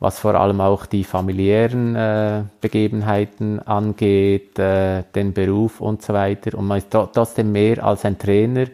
was 0.00 0.18
vor 0.18 0.34
allem 0.34 0.60
auch 0.60 0.84
die 0.84 1.02
familiären 1.02 1.96
äh, 1.96 2.42
Begebenheiten 2.60 3.58
angeht, 3.60 4.58
äh, 4.58 5.04
den 5.14 5.32
Beruf 5.32 5.80
und 5.80 6.02
so 6.02 6.12
weiter. 6.12 6.58
Und 6.58 6.66
man 6.66 6.78
ist 6.78 6.90
trotzdem 6.90 7.52
mehr 7.52 7.82
als 7.82 8.04
ein 8.04 8.18
Trainer, 8.18 8.66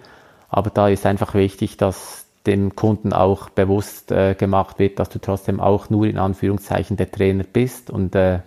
aber 0.49 0.71
da 0.71 0.89
ist 0.89 1.07
einfach 1.07 1.35
wichtig, 1.35 1.77
dass 1.77 2.27
dem 2.47 2.75
Kunden 2.75 3.13
auch 3.13 3.49
bewusst 3.51 4.11
äh, 4.11 4.35
gemacht 4.35 4.81
wird, 4.81 4.99
dass 4.99 5.11
du 5.11 5.21
trotzdem 5.21 5.61
auch 5.61 5.89
nur 5.89 6.07
in 6.07 6.19
Anführungszeichen 6.19 6.97
der 6.97 7.13
Trainer 7.13 7.45
bist 7.45 7.91
und 7.91 8.17
äh, 8.17 8.41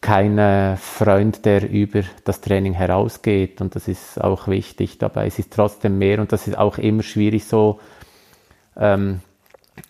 kein 0.00 0.38
äh, 0.38 0.76
Freund, 0.76 1.44
der 1.44 1.68
über 1.68 2.02
das 2.24 2.40
Training 2.40 2.72
herausgeht. 2.72 3.60
Und 3.60 3.74
das 3.74 3.88
ist 3.88 4.20
auch 4.20 4.48
wichtig 4.48 4.98
dabei. 4.98 5.26
Es 5.26 5.38
ist 5.38 5.52
trotzdem 5.52 5.98
mehr 5.98 6.20
und 6.20 6.32
das 6.32 6.46
ist 6.46 6.56
auch 6.56 6.78
immer 6.78 7.02
schwierig 7.02 7.44
so. 7.44 7.80
Ähm, 8.76 9.20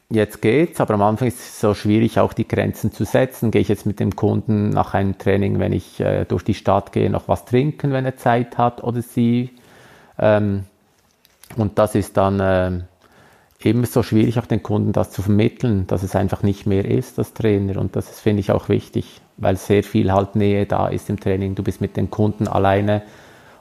jetzt 0.08 0.42
geht's, 0.42 0.80
aber 0.80 0.94
am 0.94 1.02
Anfang 1.02 1.28
ist 1.28 1.38
es 1.38 1.60
so 1.60 1.74
schwierig, 1.74 2.18
auch 2.18 2.32
die 2.32 2.48
Grenzen 2.48 2.92
zu 2.92 3.04
setzen. 3.04 3.52
Gehe 3.52 3.60
ich 3.60 3.68
jetzt 3.68 3.86
mit 3.86 4.00
dem 4.00 4.16
Kunden 4.16 4.70
nach 4.70 4.94
einem 4.94 5.16
Training, 5.16 5.60
wenn 5.60 5.72
ich 5.72 6.00
äh, 6.00 6.24
durch 6.24 6.42
die 6.42 6.54
Stadt 6.54 6.92
gehe, 6.92 7.08
noch 7.08 7.28
was 7.28 7.44
trinken, 7.44 7.92
wenn 7.92 8.04
er 8.04 8.16
Zeit 8.16 8.58
hat 8.58 8.82
oder 8.82 9.02
sie. 9.02 9.50
Ähm, 10.18 10.64
und 11.56 11.78
das 11.78 11.94
ist 11.94 12.16
dann 12.16 12.88
äh, 13.64 13.70
immer 13.70 13.86
so 13.86 14.02
schwierig, 14.02 14.38
auch 14.38 14.46
den 14.46 14.62
Kunden 14.62 14.92
das 14.92 15.10
zu 15.10 15.22
vermitteln, 15.22 15.86
dass 15.86 16.02
es 16.02 16.16
einfach 16.16 16.42
nicht 16.42 16.66
mehr 16.66 16.84
ist, 16.84 17.18
das 17.18 17.34
Trainer. 17.34 17.80
Und 17.80 17.96
das 17.96 18.08
finde 18.20 18.40
ich 18.40 18.50
auch 18.50 18.68
wichtig, 18.68 19.20
weil 19.36 19.56
sehr 19.56 19.82
viel 19.82 20.12
halt 20.12 20.36
Nähe 20.36 20.66
da 20.66 20.88
ist 20.88 21.10
im 21.10 21.18
Training. 21.20 21.54
Du 21.54 21.62
bist 21.62 21.80
mit 21.80 21.96
den 21.96 22.10
Kunden 22.10 22.48
alleine 22.48 23.02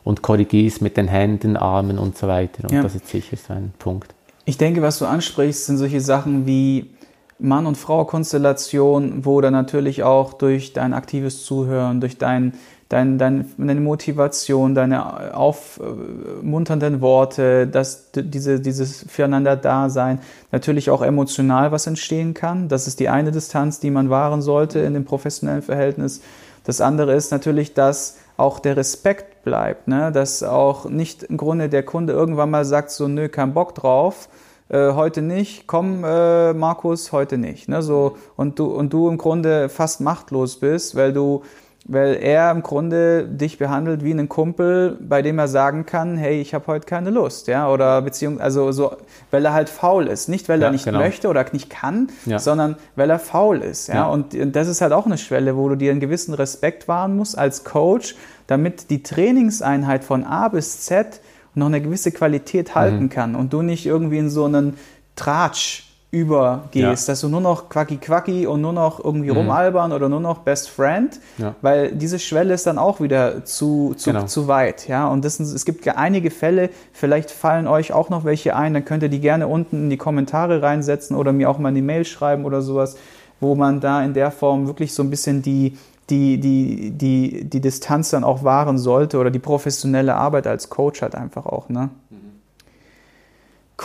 und 0.03 0.21
korrigierst 0.21 0.81
mit 0.81 0.97
den 0.97 1.07
Händen, 1.07 1.57
Armen 1.57 1.99
und 1.99 2.17
so 2.17 2.27
weiter. 2.27 2.63
Und 2.63 2.71
ja. 2.71 2.81
das 2.81 2.95
ist 2.95 3.07
sicher 3.07 3.37
so 3.37 3.53
ein 3.53 3.73
Punkt. 3.77 4.13
Ich 4.45 4.57
denke, 4.57 4.81
was 4.81 4.99
du 4.99 5.05
ansprichst, 5.05 5.67
sind 5.67 5.77
solche 5.77 6.01
Sachen 6.01 6.47
wie 6.47 6.89
Mann- 7.37 7.65
und 7.65 7.77
Frau-Konstellation, 7.77 9.25
wo 9.25 9.39
dann 9.41 9.53
natürlich 9.53 10.03
auch 10.03 10.33
durch 10.33 10.73
dein 10.73 10.93
aktives 10.93 11.45
Zuhören, 11.45 12.01
durch 12.01 12.17
dein, 12.17 12.53
dein, 12.89 13.19
dein, 13.19 13.45
deine 13.57 13.79
Motivation, 13.79 14.73
deine 14.73 15.35
aufmunternden 15.35 17.01
Worte, 17.01 17.67
dass 17.67 18.11
diese, 18.13 18.59
dieses 18.59 19.05
Füreinander-Dasein 19.07 20.19
natürlich 20.51 20.89
auch 20.89 21.03
emotional 21.03 21.71
was 21.71 21.85
entstehen 21.87 22.33
kann. 22.33 22.67
Das 22.67 22.87
ist 22.87 22.99
die 22.99 23.09
eine 23.09 23.31
Distanz, 23.31 23.79
die 23.79 23.91
man 23.91 24.09
wahren 24.09 24.41
sollte 24.41 24.79
in 24.79 24.95
dem 24.95 25.05
professionellen 25.05 25.61
Verhältnis. 25.61 26.21
Das 26.63 26.81
andere 26.81 27.13
ist 27.13 27.31
natürlich, 27.31 27.73
dass 27.73 28.17
auch 28.37 28.59
der 28.59 28.75
Respekt 28.75 29.43
bleibt, 29.43 29.87
ne? 29.87 30.11
dass 30.11 30.43
auch 30.43 30.89
nicht 30.89 31.23
im 31.23 31.37
Grunde 31.37 31.69
der 31.69 31.83
Kunde 31.83 32.13
irgendwann 32.13 32.49
mal 32.49 32.65
sagt, 32.65 32.89
so 32.91 33.07
nö, 33.07 33.29
kein 33.29 33.53
Bock 33.53 33.75
drauf, 33.75 34.29
äh, 34.69 34.93
heute 34.93 35.21
nicht, 35.21 35.67
komm 35.67 36.03
äh, 36.03 36.53
Markus, 36.53 37.11
heute 37.11 37.37
nicht. 37.37 37.67
Ne? 37.69 37.81
So, 37.81 38.17
und, 38.35 38.59
du, 38.59 38.65
und 38.67 38.93
du 38.93 39.09
im 39.09 39.17
Grunde 39.17 39.67
fast 39.69 40.01
machtlos 40.01 40.59
bist, 40.59 40.95
weil 40.95 41.11
du 41.11 41.43
weil 41.85 42.15
er 42.15 42.51
im 42.51 42.61
Grunde 42.61 43.27
dich 43.27 43.57
behandelt 43.57 44.03
wie 44.03 44.11
einen 44.11 44.29
Kumpel, 44.29 44.97
bei 45.01 45.21
dem 45.21 45.39
er 45.39 45.47
sagen 45.47 45.85
kann, 45.85 46.17
hey, 46.17 46.39
ich 46.39 46.53
habe 46.53 46.67
heute 46.67 46.85
keine 46.85 47.09
Lust, 47.09 47.47
ja, 47.47 47.69
oder 47.69 48.01
beziehungsweise, 48.01 48.43
also 48.43 48.71
so, 48.71 48.97
weil 49.31 49.43
er 49.45 49.53
halt 49.53 49.69
faul 49.69 50.07
ist, 50.07 50.29
nicht 50.29 50.49
weil 50.49 50.61
ja, 50.61 50.67
er 50.67 50.71
nicht 50.71 50.85
genau. 50.85 50.99
möchte 50.99 51.27
oder 51.29 51.43
nicht 51.51 51.69
kann, 51.69 52.09
ja. 52.25 52.37
sondern 52.37 52.75
weil 52.95 53.09
er 53.09 53.19
faul 53.19 53.59
ist, 53.59 53.87
ja? 53.87 53.95
ja, 53.95 54.07
und 54.07 54.35
das 54.55 54.67
ist 54.67 54.81
halt 54.81 54.93
auch 54.93 55.05
eine 55.05 55.17
Schwelle, 55.17 55.57
wo 55.57 55.69
du 55.69 55.75
dir 55.75 55.91
einen 55.91 55.99
gewissen 55.99 56.33
Respekt 56.33 56.87
wahren 56.87 57.15
musst 57.15 57.37
als 57.37 57.63
Coach, 57.63 58.15
damit 58.47 58.89
die 58.89 59.01
Trainingseinheit 59.01 60.03
von 60.03 60.23
A 60.23 60.47
bis 60.49 60.81
Z 60.81 61.21
noch 61.55 61.67
eine 61.67 61.81
gewisse 61.81 62.11
Qualität 62.11 62.75
halten 62.75 63.03
mhm. 63.03 63.09
kann 63.09 63.35
und 63.35 63.53
du 63.53 63.61
nicht 63.61 63.85
irgendwie 63.85 64.19
in 64.19 64.29
so 64.29 64.45
einen 64.45 64.77
Tratsch 65.15 65.88
übergehst, 66.11 67.07
ja. 67.07 67.11
dass 67.11 67.21
du 67.21 67.29
nur 67.29 67.41
noch 67.41 67.69
quacki 67.69 67.97
quacki 67.97 68.47
und 68.47 68.61
nur 68.61 68.73
noch 68.73 69.03
irgendwie 69.03 69.29
mhm. 69.29 69.37
rumalbern 69.37 69.91
oder 69.91 70.09
nur 70.09 70.19
noch 70.19 70.39
Best 70.39 70.69
Friend, 70.69 71.19
ja. 71.37 71.53
weil 71.61 71.91
diese 71.91 72.17
Schwelle 72.17 72.55
ist 72.55 72.65
dann 72.65 72.79
auch 72.79 72.99
wieder 72.99 73.45
zu, 73.45 73.93
zu, 73.95 74.11
genau. 74.11 74.25
zu 74.25 74.47
weit, 74.47 74.87
ja, 74.87 75.07
und 75.07 75.23
das, 75.23 75.39
es 75.39 75.65
gibt 75.65 75.87
einige 75.87 76.31
Fälle, 76.31 76.71
vielleicht 76.93 77.29
fallen 77.29 77.67
euch 77.67 77.93
auch 77.93 78.09
noch 78.09 78.25
welche 78.25 78.55
ein, 78.55 78.73
dann 78.73 78.85
könnt 78.85 79.03
ihr 79.03 79.09
die 79.09 79.19
gerne 79.19 79.47
unten 79.47 79.83
in 79.83 79.89
die 79.91 79.97
Kommentare 79.97 80.63
reinsetzen 80.63 81.15
oder 81.15 81.31
mir 81.31 81.47
auch 81.47 81.59
mal 81.59 81.69
eine 81.69 81.83
Mail 81.83 82.05
schreiben 82.05 82.45
oder 82.45 82.63
sowas, 82.63 82.97
wo 83.39 83.53
man 83.53 83.79
da 83.79 84.03
in 84.03 84.15
der 84.15 84.31
Form 84.31 84.65
wirklich 84.65 84.95
so 84.95 85.03
ein 85.03 85.11
bisschen 85.11 85.43
die, 85.43 85.77
die, 86.09 86.39
die, 86.39 86.89
die, 86.89 87.45
die 87.45 87.61
Distanz 87.61 88.09
dann 88.09 88.23
auch 88.23 88.43
wahren 88.43 88.79
sollte 88.79 89.19
oder 89.19 89.29
die 89.29 89.39
professionelle 89.39 90.15
Arbeit 90.15 90.47
als 90.47 90.69
Coach 90.69 91.03
hat 91.03 91.13
einfach 91.13 91.45
auch, 91.45 91.69
ne? 91.69 91.89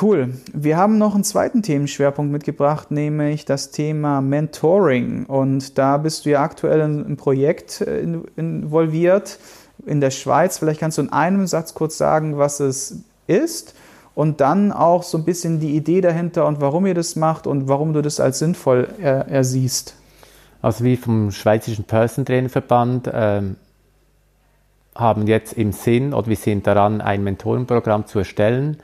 Cool. 0.00 0.34
Wir 0.52 0.76
haben 0.76 0.98
noch 0.98 1.14
einen 1.14 1.22
zweiten 1.22 1.62
Themenschwerpunkt 1.62 2.32
mitgebracht, 2.32 2.90
nämlich 2.90 3.44
das 3.44 3.70
Thema 3.70 4.20
Mentoring. 4.20 5.24
Und 5.26 5.78
da 5.78 5.98
bist 5.98 6.24
du 6.24 6.30
ja 6.30 6.42
aktuell 6.42 6.80
in 6.80 7.04
einem 7.04 7.16
Projekt 7.16 7.80
äh, 7.80 8.00
involviert 8.34 9.38
in 9.86 10.00
der 10.00 10.10
Schweiz. 10.10 10.58
Vielleicht 10.58 10.80
kannst 10.80 10.98
du 10.98 11.02
in 11.02 11.12
einem 11.12 11.46
Satz 11.46 11.74
kurz 11.74 11.96
sagen, 11.96 12.38
was 12.38 12.58
es 12.58 13.04
ist 13.28 13.74
und 14.16 14.40
dann 14.40 14.72
auch 14.72 15.04
so 15.04 15.18
ein 15.18 15.24
bisschen 15.24 15.60
die 15.60 15.76
Idee 15.76 16.00
dahinter 16.00 16.46
und 16.46 16.60
warum 16.60 16.86
ihr 16.86 16.94
das 16.94 17.14
macht 17.14 17.46
und 17.46 17.68
warum 17.68 17.92
du 17.92 18.02
das 18.02 18.18
als 18.18 18.40
sinnvoll 18.40 18.88
er, 19.00 19.28
ersiehst. 19.28 19.94
Also 20.60 20.82
wir 20.82 20.98
vom 20.98 21.30
Schweizerischen 21.30 21.84
Person 21.84 22.24
Trainer 22.24 22.48
Verband 22.48 23.08
ähm, 23.12 23.56
haben 24.94 25.26
jetzt 25.26 25.52
im 25.52 25.72
Sinn 25.72 26.14
oder 26.14 26.26
wir 26.28 26.36
sind 26.36 26.66
daran, 26.66 27.00
ein 27.00 27.22
Mentorenprogramm 27.22 28.06
zu 28.06 28.20
erstellen 28.20 28.78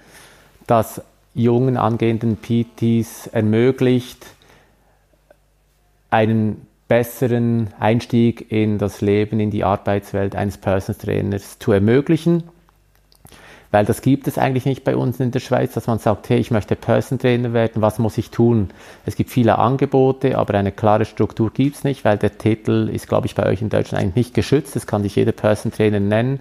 das 0.70 1.02
jungen 1.34 1.76
angehenden 1.76 2.36
PTs 2.36 3.26
ermöglicht, 3.28 4.26
einen 6.10 6.66
besseren 6.88 7.72
Einstieg 7.78 8.50
in 8.50 8.78
das 8.78 9.00
Leben, 9.00 9.38
in 9.38 9.50
die 9.50 9.64
Arbeitswelt 9.64 10.34
eines 10.34 10.58
Personal 10.58 11.00
Trainers 11.00 11.58
zu 11.58 11.72
ermöglichen. 11.72 12.44
Weil 13.70 13.84
das 13.84 14.02
gibt 14.02 14.26
es 14.26 14.38
eigentlich 14.38 14.66
nicht 14.66 14.82
bei 14.82 14.96
uns 14.96 15.20
in 15.20 15.30
der 15.30 15.38
Schweiz, 15.38 15.74
dass 15.74 15.86
man 15.86 16.00
sagt, 16.00 16.28
hey, 16.28 16.38
ich 16.38 16.50
möchte 16.50 16.74
Person 16.74 17.20
Trainer 17.20 17.52
werden, 17.52 17.82
was 17.82 18.00
muss 18.00 18.18
ich 18.18 18.30
tun? 18.30 18.70
Es 19.06 19.14
gibt 19.14 19.30
viele 19.30 19.58
Angebote, 19.58 20.36
aber 20.36 20.54
eine 20.54 20.72
klare 20.72 21.04
Struktur 21.04 21.52
gibt 21.52 21.76
es 21.76 21.84
nicht, 21.84 22.04
weil 22.04 22.18
der 22.18 22.36
Titel 22.36 22.90
ist, 22.92 23.06
glaube 23.06 23.28
ich, 23.28 23.36
bei 23.36 23.46
euch 23.46 23.62
in 23.62 23.68
Deutschland 23.68 24.02
eigentlich 24.02 24.26
nicht 24.26 24.34
geschützt. 24.34 24.74
Das 24.74 24.88
kann 24.88 25.04
sich 25.04 25.14
jeder 25.14 25.30
Person 25.30 25.70
Trainer 25.70 26.00
nennen. 26.00 26.40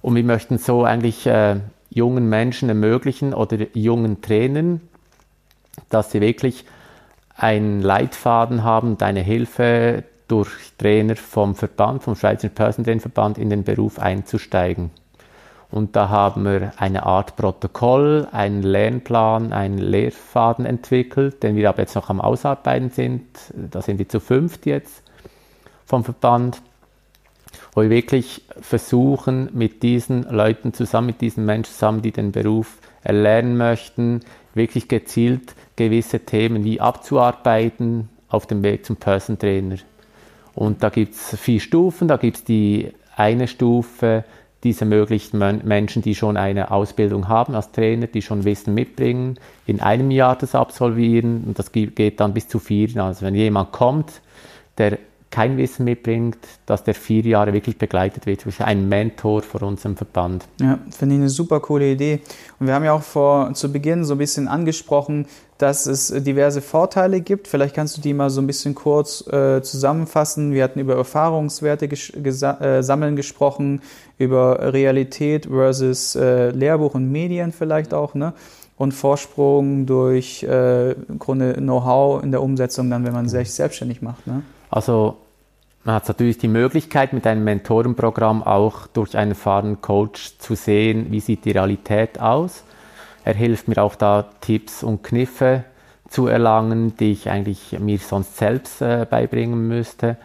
Und 0.00 0.14
wir 0.14 0.24
möchten 0.24 0.56
so 0.56 0.84
eigentlich 0.84 1.26
äh, 1.26 1.56
jungen 1.96 2.28
Menschen 2.28 2.68
ermöglichen 2.68 3.32
oder 3.32 3.56
jungen 3.72 4.20
Trainern, 4.20 4.82
dass 5.88 6.12
sie 6.12 6.20
wirklich 6.20 6.66
einen 7.34 7.80
Leitfaden 7.80 8.62
haben, 8.62 8.98
deine 8.98 9.20
Hilfe 9.20 10.04
durch 10.28 10.50
Trainer 10.76 11.16
vom 11.16 11.54
Verband, 11.54 12.02
vom 12.02 12.14
Schweizer 12.14 12.50
Personentrainverband 12.50 13.38
in 13.38 13.48
den 13.48 13.64
Beruf 13.64 13.98
einzusteigen. 13.98 14.90
Und 15.70 15.96
da 15.96 16.10
haben 16.10 16.44
wir 16.44 16.72
eine 16.76 17.04
Art 17.04 17.36
Protokoll, 17.36 18.28
einen 18.30 18.62
Lernplan, 18.62 19.54
einen 19.54 19.78
Lehrfaden 19.78 20.66
entwickelt, 20.66 21.42
den 21.42 21.56
wir 21.56 21.68
aber 21.68 21.80
jetzt 21.80 21.94
noch 21.94 22.10
am 22.10 22.20
Ausarbeiten 22.20 22.90
sind. 22.90 23.24
Da 23.54 23.80
sind 23.80 23.98
wir 23.98 24.08
zu 24.08 24.20
fünft 24.20 24.66
jetzt 24.66 25.02
vom 25.86 26.04
Verband 26.04 26.60
wo 27.76 27.82
wir 27.82 27.90
wirklich 27.90 28.42
versuchen, 28.58 29.50
mit 29.52 29.82
diesen 29.82 30.22
Leuten 30.22 30.72
zusammen, 30.72 31.08
mit 31.08 31.20
diesen 31.20 31.44
Menschen 31.44 31.72
zusammen, 31.72 32.00
die 32.00 32.10
den 32.10 32.32
Beruf 32.32 32.78
erlernen 33.02 33.58
möchten, 33.58 34.20
wirklich 34.54 34.88
gezielt 34.88 35.54
gewisse 35.76 36.20
Themen 36.20 36.64
wie 36.64 36.80
abzuarbeiten 36.80 38.08
auf 38.28 38.46
dem 38.46 38.62
Weg 38.62 38.86
zum 38.86 38.96
Person 38.96 39.38
Trainer. 39.38 39.76
Und 40.54 40.82
da 40.82 40.88
gibt 40.88 41.14
es 41.14 41.38
vier 41.38 41.60
Stufen. 41.60 42.08
Da 42.08 42.16
gibt 42.16 42.38
es 42.38 42.44
die 42.44 42.92
eine 43.14 43.46
Stufe, 43.46 44.24
diese 44.64 44.80
ermöglicht 44.80 45.34
Menschen, 45.34 46.00
die 46.00 46.14
schon 46.14 46.38
eine 46.38 46.70
Ausbildung 46.70 47.28
haben 47.28 47.54
als 47.54 47.72
Trainer, 47.72 48.06
die 48.06 48.22
schon 48.22 48.44
Wissen 48.44 48.72
mitbringen, 48.72 49.38
in 49.66 49.82
einem 49.82 50.10
Jahr 50.10 50.36
das 50.36 50.54
absolvieren. 50.54 51.44
Und 51.46 51.58
das 51.58 51.72
geht 51.72 52.20
dann 52.20 52.32
bis 52.32 52.48
zu 52.48 52.58
vier. 52.58 52.88
Also 53.04 53.26
wenn 53.26 53.34
jemand 53.34 53.72
kommt, 53.72 54.22
der 54.78 54.98
kein 55.36 55.58
Wissen 55.58 55.84
mitbringt, 55.84 56.38
dass 56.64 56.82
der 56.82 56.94
vier 56.94 57.20
Jahre 57.20 57.52
wirklich 57.52 57.76
begleitet 57.76 58.24
wird 58.24 58.46
durch 58.46 58.62
einen 58.62 58.88
Mentor 58.88 59.42
vor 59.42 59.62
unserem 59.64 59.94
Verband. 59.94 60.46
Ja, 60.58 60.78
finde 60.90 61.16
ich 61.16 61.20
eine 61.20 61.28
super 61.28 61.60
coole 61.60 61.92
Idee. 61.92 62.20
Und 62.58 62.68
wir 62.68 62.74
haben 62.74 62.84
ja 62.86 62.94
auch 62.94 63.02
vor, 63.02 63.52
zu 63.52 63.70
Beginn 63.70 64.06
so 64.06 64.14
ein 64.14 64.18
bisschen 64.18 64.48
angesprochen, 64.48 65.26
dass 65.58 65.84
es 65.84 66.08
diverse 66.08 66.62
Vorteile 66.62 67.20
gibt. 67.20 67.48
Vielleicht 67.48 67.74
kannst 67.74 67.98
du 67.98 68.00
die 68.00 68.14
mal 68.14 68.30
so 68.30 68.40
ein 68.40 68.46
bisschen 68.46 68.74
kurz 68.74 69.26
äh, 69.26 69.60
zusammenfassen. 69.60 70.54
Wir 70.54 70.64
hatten 70.64 70.80
über 70.80 70.96
Erfahrungswerte 70.96 71.86
ges 71.86 72.12
äh, 72.14 72.82
sammeln 72.82 73.14
gesprochen, 73.14 73.82
über 74.16 74.72
Realität 74.72 75.48
versus 75.52 76.16
äh, 76.16 76.48
Lehrbuch 76.48 76.94
und 76.94 77.12
Medien 77.12 77.52
vielleicht 77.52 77.92
auch, 77.92 78.14
ne? 78.14 78.32
Und 78.78 78.92
Vorsprung 78.92 79.84
durch 79.84 80.42
äh, 80.44 80.92
im 80.92 81.18
Grunde 81.18 81.54
Know-how 81.54 82.22
in 82.22 82.30
der 82.30 82.42
Umsetzung 82.42 82.88
dann, 82.88 83.04
wenn 83.04 83.12
man 83.12 83.28
sich 83.28 83.50
selbstständig 83.50 84.00
macht. 84.00 84.26
Ne? 84.26 84.42
Also 84.70 85.16
man 85.86 85.94
hat 85.94 86.08
natürlich 86.08 86.36
die 86.38 86.48
Möglichkeit, 86.48 87.12
mit 87.12 87.28
einem 87.28 87.44
Mentorenprogramm 87.44 88.42
auch 88.42 88.88
durch 88.88 89.16
einen 89.16 89.30
erfahrenen 89.30 89.80
Coach 89.80 90.36
zu 90.38 90.56
sehen, 90.56 91.12
wie 91.12 91.20
sieht 91.20 91.44
die 91.44 91.52
Realität 91.52 92.20
aus. 92.20 92.64
Er 93.24 93.34
hilft 93.34 93.68
mir 93.68 93.80
auch 93.80 93.94
da, 93.94 94.28
Tipps 94.40 94.82
und 94.82 95.04
Kniffe 95.04 95.62
zu 96.08 96.26
erlangen, 96.26 96.96
die 96.96 97.12
ich 97.12 97.30
eigentlich 97.30 97.78
mir 97.78 97.98
sonst 97.98 98.36
selbst 98.36 98.82
äh, 98.82 99.06
beibringen 99.08 99.68
müsste. 99.68 100.16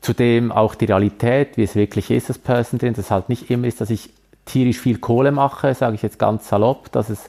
Zudem 0.00 0.50
auch 0.52 0.74
die 0.74 0.86
Realität, 0.86 1.58
wie 1.58 1.64
es 1.64 1.74
wirklich 1.74 2.10
ist, 2.10 2.30
das 2.30 2.38
Person 2.38 2.78
drin, 2.78 2.94
dass 2.94 3.04
es 3.04 3.10
halt 3.10 3.28
nicht 3.28 3.50
immer 3.50 3.66
ist, 3.66 3.82
dass 3.82 3.90
ich 3.90 4.08
tierisch 4.46 4.78
viel 4.78 4.98
Kohle 4.98 5.32
mache, 5.32 5.74
sage 5.74 5.96
ich 5.96 6.02
jetzt 6.02 6.18
ganz 6.18 6.48
salopp, 6.48 6.90
dass 6.92 7.10
es 7.10 7.28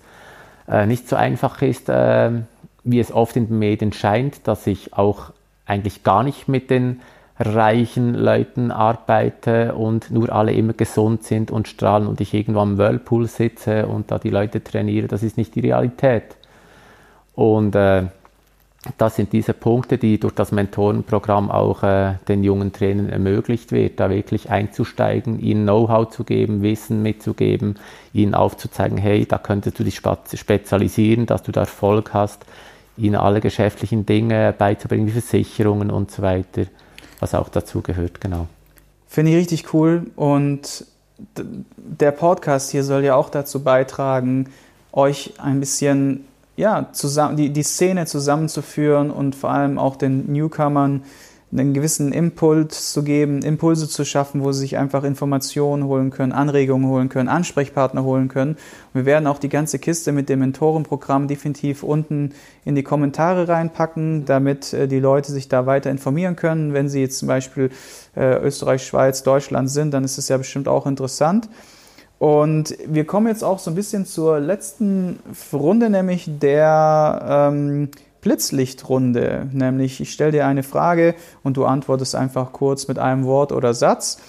äh, 0.69 0.86
nicht 0.86 1.10
so 1.10 1.17
einfach 1.17 1.62
ist, 1.62 1.89
äh, 1.89 2.32
wie 2.86 3.01
es 3.01 3.12
oft 3.12 3.36
in 3.36 3.47
den 3.47 3.60
Medien 3.60 3.91
scheint, 3.91 4.47
dass 4.47 4.65
ich 4.65 4.93
auch 4.93 5.32
eigentlich 5.65 6.04
gar 6.04 6.23
nicht 6.23 6.47
mit 6.47 6.69
den 6.69 7.01
reichen 7.45 8.13
Leuten 8.13 8.71
arbeite 8.71 9.73
und 9.75 10.12
nur 10.12 10.32
alle 10.32 10.54
immer 10.54 10.73
gesund 10.73 11.23
sind 11.23 11.51
und 11.51 11.67
strahlen 11.67 12.08
und 12.08 12.21
ich 12.21 12.34
irgendwo 12.34 12.60
am 12.60 12.77
Whirlpool 12.77 13.27
sitze 13.27 13.88
und 13.88 14.12
da 14.12 14.19
die 14.19 14.30
Leute 14.30 14.63
trainiere, 14.63 15.08
das 15.08 15.23
ist 15.23 15.38
nicht 15.38 15.56
die 15.56 15.62
Realität. 15.62 16.36
Und 17.36 17.75
äh, 17.75 18.04
das 18.97 19.15
sind 19.15 19.32
diese 19.32 19.54
Punkte, 19.54 19.97
die 19.97 20.19
durch 20.19 20.34
das 20.34 20.51
Mentorenprogramm 20.51 21.51
auch 21.51 21.84
äh, 21.84 22.15
den 22.27 22.43
jungen 22.43 22.73
Trainern 22.73 23.10
ermöglicht 23.10 23.71
wird, 23.71 23.99
da 23.99 24.10
wirklich 24.10 24.49
einzusteigen, 24.49 25.39
ihnen 25.39 25.63
Know-how 25.63 26.10
zu 26.10 26.23
geben, 26.23 26.63
Wissen 26.63 27.04
mitzugeben, 27.04 27.75
ihnen 28.13 28.34
aufzuzeigen, 28.34 28.97
hey, 28.97 29.25
da 29.25 29.38
könntest 29.38 29.80
du 29.80 29.84
dich 29.84 30.01
spezialisieren, 30.34 31.27
dass 31.27 31.43
du 31.43 31.51
da 31.51 31.62
Erfolg 31.62 32.13
hast, 32.13 32.45
ihnen 32.97 33.15
alle 33.15 33.39
geschäftlichen 33.39 34.06
Dinge 34.06 34.54
beizubringen, 34.58 35.08
wie 35.08 35.12
Versicherungen 35.12 35.91
und 35.91 36.12
so 36.12 36.23
weiter 36.23 36.65
was 37.21 37.34
auch 37.34 37.47
dazu 37.47 37.81
gehört, 37.81 38.19
genau. 38.19 38.47
Finde 39.07 39.31
ich 39.31 39.38
richtig 39.38 39.73
cool 39.73 40.07
und 40.17 40.86
der 41.77 42.12
Podcast 42.12 42.71
hier 42.71 42.84
soll 42.84 43.03
ja 43.03 43.15
auch 43.15 43.29
dazu 43.29 43.63
beitragen, 43.63 44.49
euch 44.91 45.34
ein 45.38 45.60
bisschen 45.60 46.25
ja, 46.57 46.89
zusammen, 46.91 47.38
die, 47.38 47.49
die 47.51 47.63
Szene 47.63 48.05
zusammenzuführen 48.05 49.12
und 49.12 49.36
vor 49.36 49.51
allem 49.51 49.77
auch 49.77 49.95
den 49.95 50.31
Newcomern 50.31 51.03
einen 51.51 51.73
gewissen 51.73 52.13
Impuls 52.13 52.93
zu 52.93 53.03
geben, 53.03 53.41
Impulse 53.41 53.89
zu 53.89 54.05
schaffen, 54.05 54.43
wo 54.43 54.51
sie 54.51 54.61
sich 54.61 54.77
einfach 54.77 55.03
Informationen 55.03 55.83
holen 55.85 56.09
können, 56.09 56.31
Anregungen 56.31 56.87
holen 56.87 57.09
können, 57.09 57.27
Ansprechpartner 57.27 58.03
holen 58.03 58.29
können. 58.29 58.51
Und 58.51 59.01
wir 59.01 59.05
werden 59.05 59.27
auch 59.27 59.37
die 59.37 59.49
ganze 59.49 59.77
Kiste 59.77 60.13
mit 60.13 60.29
dem 60.29 60.39
Mentorenprogramm 60.39 61.27
definitiv 61.27 61.83
unten 61.83 62.31
in 62.63 62.75
die 62.75 62.83
Kommentare 62.83 63.47
reinpacken, 63.47 64.25
damit 64.25 64.73
äh, 64.73 64.87
die 64.87 64.99
Leute 64.99 65.31
sich 65.31 65.49
da 65.49 65.65
weiter 65.65 65.91
informieren 65.91 66.35
können. 66.35 66.73
Wenn 66.73 66.87
sie 66.87 67.01
jetzt 67.01 67.19
zum 67.19 67.27
Beispiel 67.27 67.69
äh, 68.15 68.37
Österreich, 68.37 68.85
Schweiz, 68.85 69.23
Deutschland 69.23 69.69
sind, 69.69 69.93
dann 69.93 70.03
ist 70.03 70.17
es 70.17 70.29
ja 70.29 70.37
bestimmt 70.37 70.67
auch 70.67 70.87
interessant. 70.87 71.49
Und 72.17 72.77
wir 72.85 73.05
kommen 73.05 73.27
jetzt 73.27 73.43
auch 73.43 73.57
so 73.57 73.71
ein 73.71 73.75
bisschen 73.75 74.05
zur 74.05 74.39
letzten 74.39 75.19
Runde, 75.51 75.89
nämlich 75.89 76.29
der 76.39 77.49
ähm, 77.51 77.89
Blitzlichtrunde, 78.21 79.49
nämlich 79.51 79.99
ich 79.99 80.12
stelle 80.12 80.31
dir 80.31 80.45
eine 80.45 80.63
Frage 80.63 81.15
und 81.43 81.57
du 81.57 81.65
antwortest 81.65 82.15
einfach 82.15 82.53
kurz 82.53 82.88
mit 82.88 82.99
einem 82.99 83.25
Wort 83.25 83.51
oder 83.51 83.73
Satz. 83.73 84.19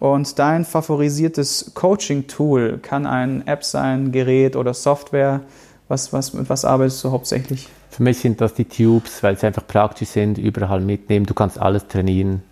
Und 0.00 0.38
dein 0.38 0.64
favorisiertes 0.64 1.72
Coaching-Tool 1.74 2.80
kann 2.82 3.06
ein 3.06 3.46
App 3.46 3.62
sein, 3.62 4.10
Gerät 4.10 4.56
oder 4.56 4.74
Software. 4.74 5.42
Was, 5.86 6.12
was, 6.12 6.32
mit 6.32 6.48
was 6.48 6.64
arbeitest 6.64 7.04
du 7.04 7.12
hauptsächlich? 7.12 7.68
Für 7.90 8.02
mich 8.02 8.18
sind 8.18 8.40
das 8.40 8.54
die 8.54 8.64
Tubes, 8.64 9.22
weil 9.22 9.38
sie 9.38 9.46
einfach 9.46 9.66
praktisch 9.66 10.08
sind, 10.08 10.38
überall 10.38 10.80
mitnehmen. 10.80 11.26
Du 11.26 11.34
kannst 11.34 11.58
alles 11.58 11.86
trainieren. 11.86 12.42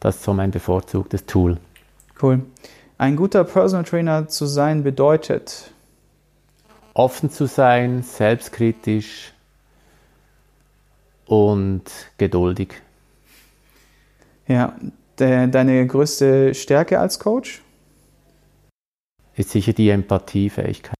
Das 0.00 0.16
ist 0.16 0.24
so 0.24 0.32
mein 0.32 0.50
bevorzugtes 0.50 1.26
Tool. 1.26 1.58
Cool. 2.20 2.40
Ein 2.96 3.14
guter 3.14 3.44
Personal 3.44 3.84
Trainer 3.84 4.26
zu 4.26 4.46
sein 4.46 4.82
bedeutet? 4.82 5.70
Offen 6.94 7.30
zu 7.30 7.46
sein, 7.46 8.02
selbstkritisch 8.02 9.34
und 11.28 11.84
geduldig. 12.16 12.82
Ja, 14.46 14.76
de 15.18 15.46
deine 15.46 15.86
größte 15.86 16.54
Stärke 16.54 16.98
als 16.98 17.18
Coach? 17.18 17.62
Ist 19.36 19.50
sicher 19.50 19.72
die 19.72 19.90
Empathiefähigkeit. 19.90 20.94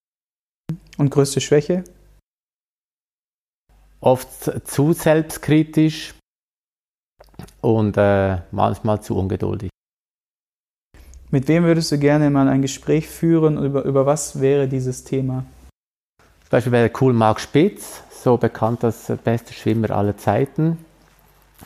Und 0.99 1.11
größte 1.11 1.41
Schwäche? 1.41 1.83
Oft 4.01 4.69
zu 4.69 4.93
selbstkritisch 4.93 6.15
und 7.61 7.97
äh, 7.97 8.39
manchmal 8.53 9.03
zu 9.03 9.17
ungeduldig. 9.17 9.71
Mit 11.31 11.49
wem 11.49 11.65
würdest 11.65 11.91
du 11.91 11.99
gerne 11.99 12.31
mal 12.31 12.49
ein 12.49 12.63
Gespräch 12.63 13.09
führen? 13.09 13.63
Über, 13.63 13.85
über 13.85 14.07
was 14.07 14.41
wäre 14.41 14.69
dieses 14.69 15.05
Thema? 15.05 15.45
Zum 16.49 16.57
Beispiel 16.57 16.73
wäre 16.73 16.91
cool 17.03 17.13
Marc 17.13 17.41
Spitz, 17.41 18.03
so 18.11 18.39
bekannt 18.39 18.83
als 18.83 19.13
bester 19.23 19.53
Schwimmer 19.53 19.91
aller 19.91 20.17
Zeiten. 20.17 20.79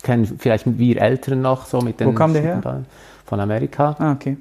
Kennen 0.02 0.26
vielleicht 0.40 0.64
wir 0.76 1.00
Älteren 1.00 1.40
noch 1.40 1.66
so 1.66 1.80
mit 1.80 2.00
den 2.00 2.08
Wo 2.08 2.12
kam 2.12 2.32
der 2.32 2.42
her? 2.42 2.82
Von 3.24 3.38
Amerika. 3.38 3.94
Ah, 4.00 4.12
okay. 4.12 4.36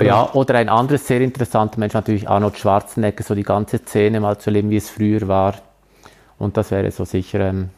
Ja, 0.00 0.32
oder 0.32 0.56
ein 0.56 0.68
anderes 0.68 1.06
sehr 1.06 1.20
interessanter 1.20 1.78
Mensch, 1.78 1.94
natürlich 1.94 2.28
Arnold 2.28 2.58
Schwarzenegger, 2.58 3.22
so 3.22 3.36
die 3.36 3.44
ganze 3.44 3.78
Szene 3.78 4.18
mal 4.18 4.38
zu 4.38 4.50
erleben, 4.50 4.70
wie 4.70 4.78
es 4.78 4.90
früher 4.90 5.28
war. 5.28 5.54
Und 6.38 6.56
das 6.56 6.72
wäre 6.72 6.90
so 6.90 7.04
sicher 7.04 7.38
ähm, 7.40 7.68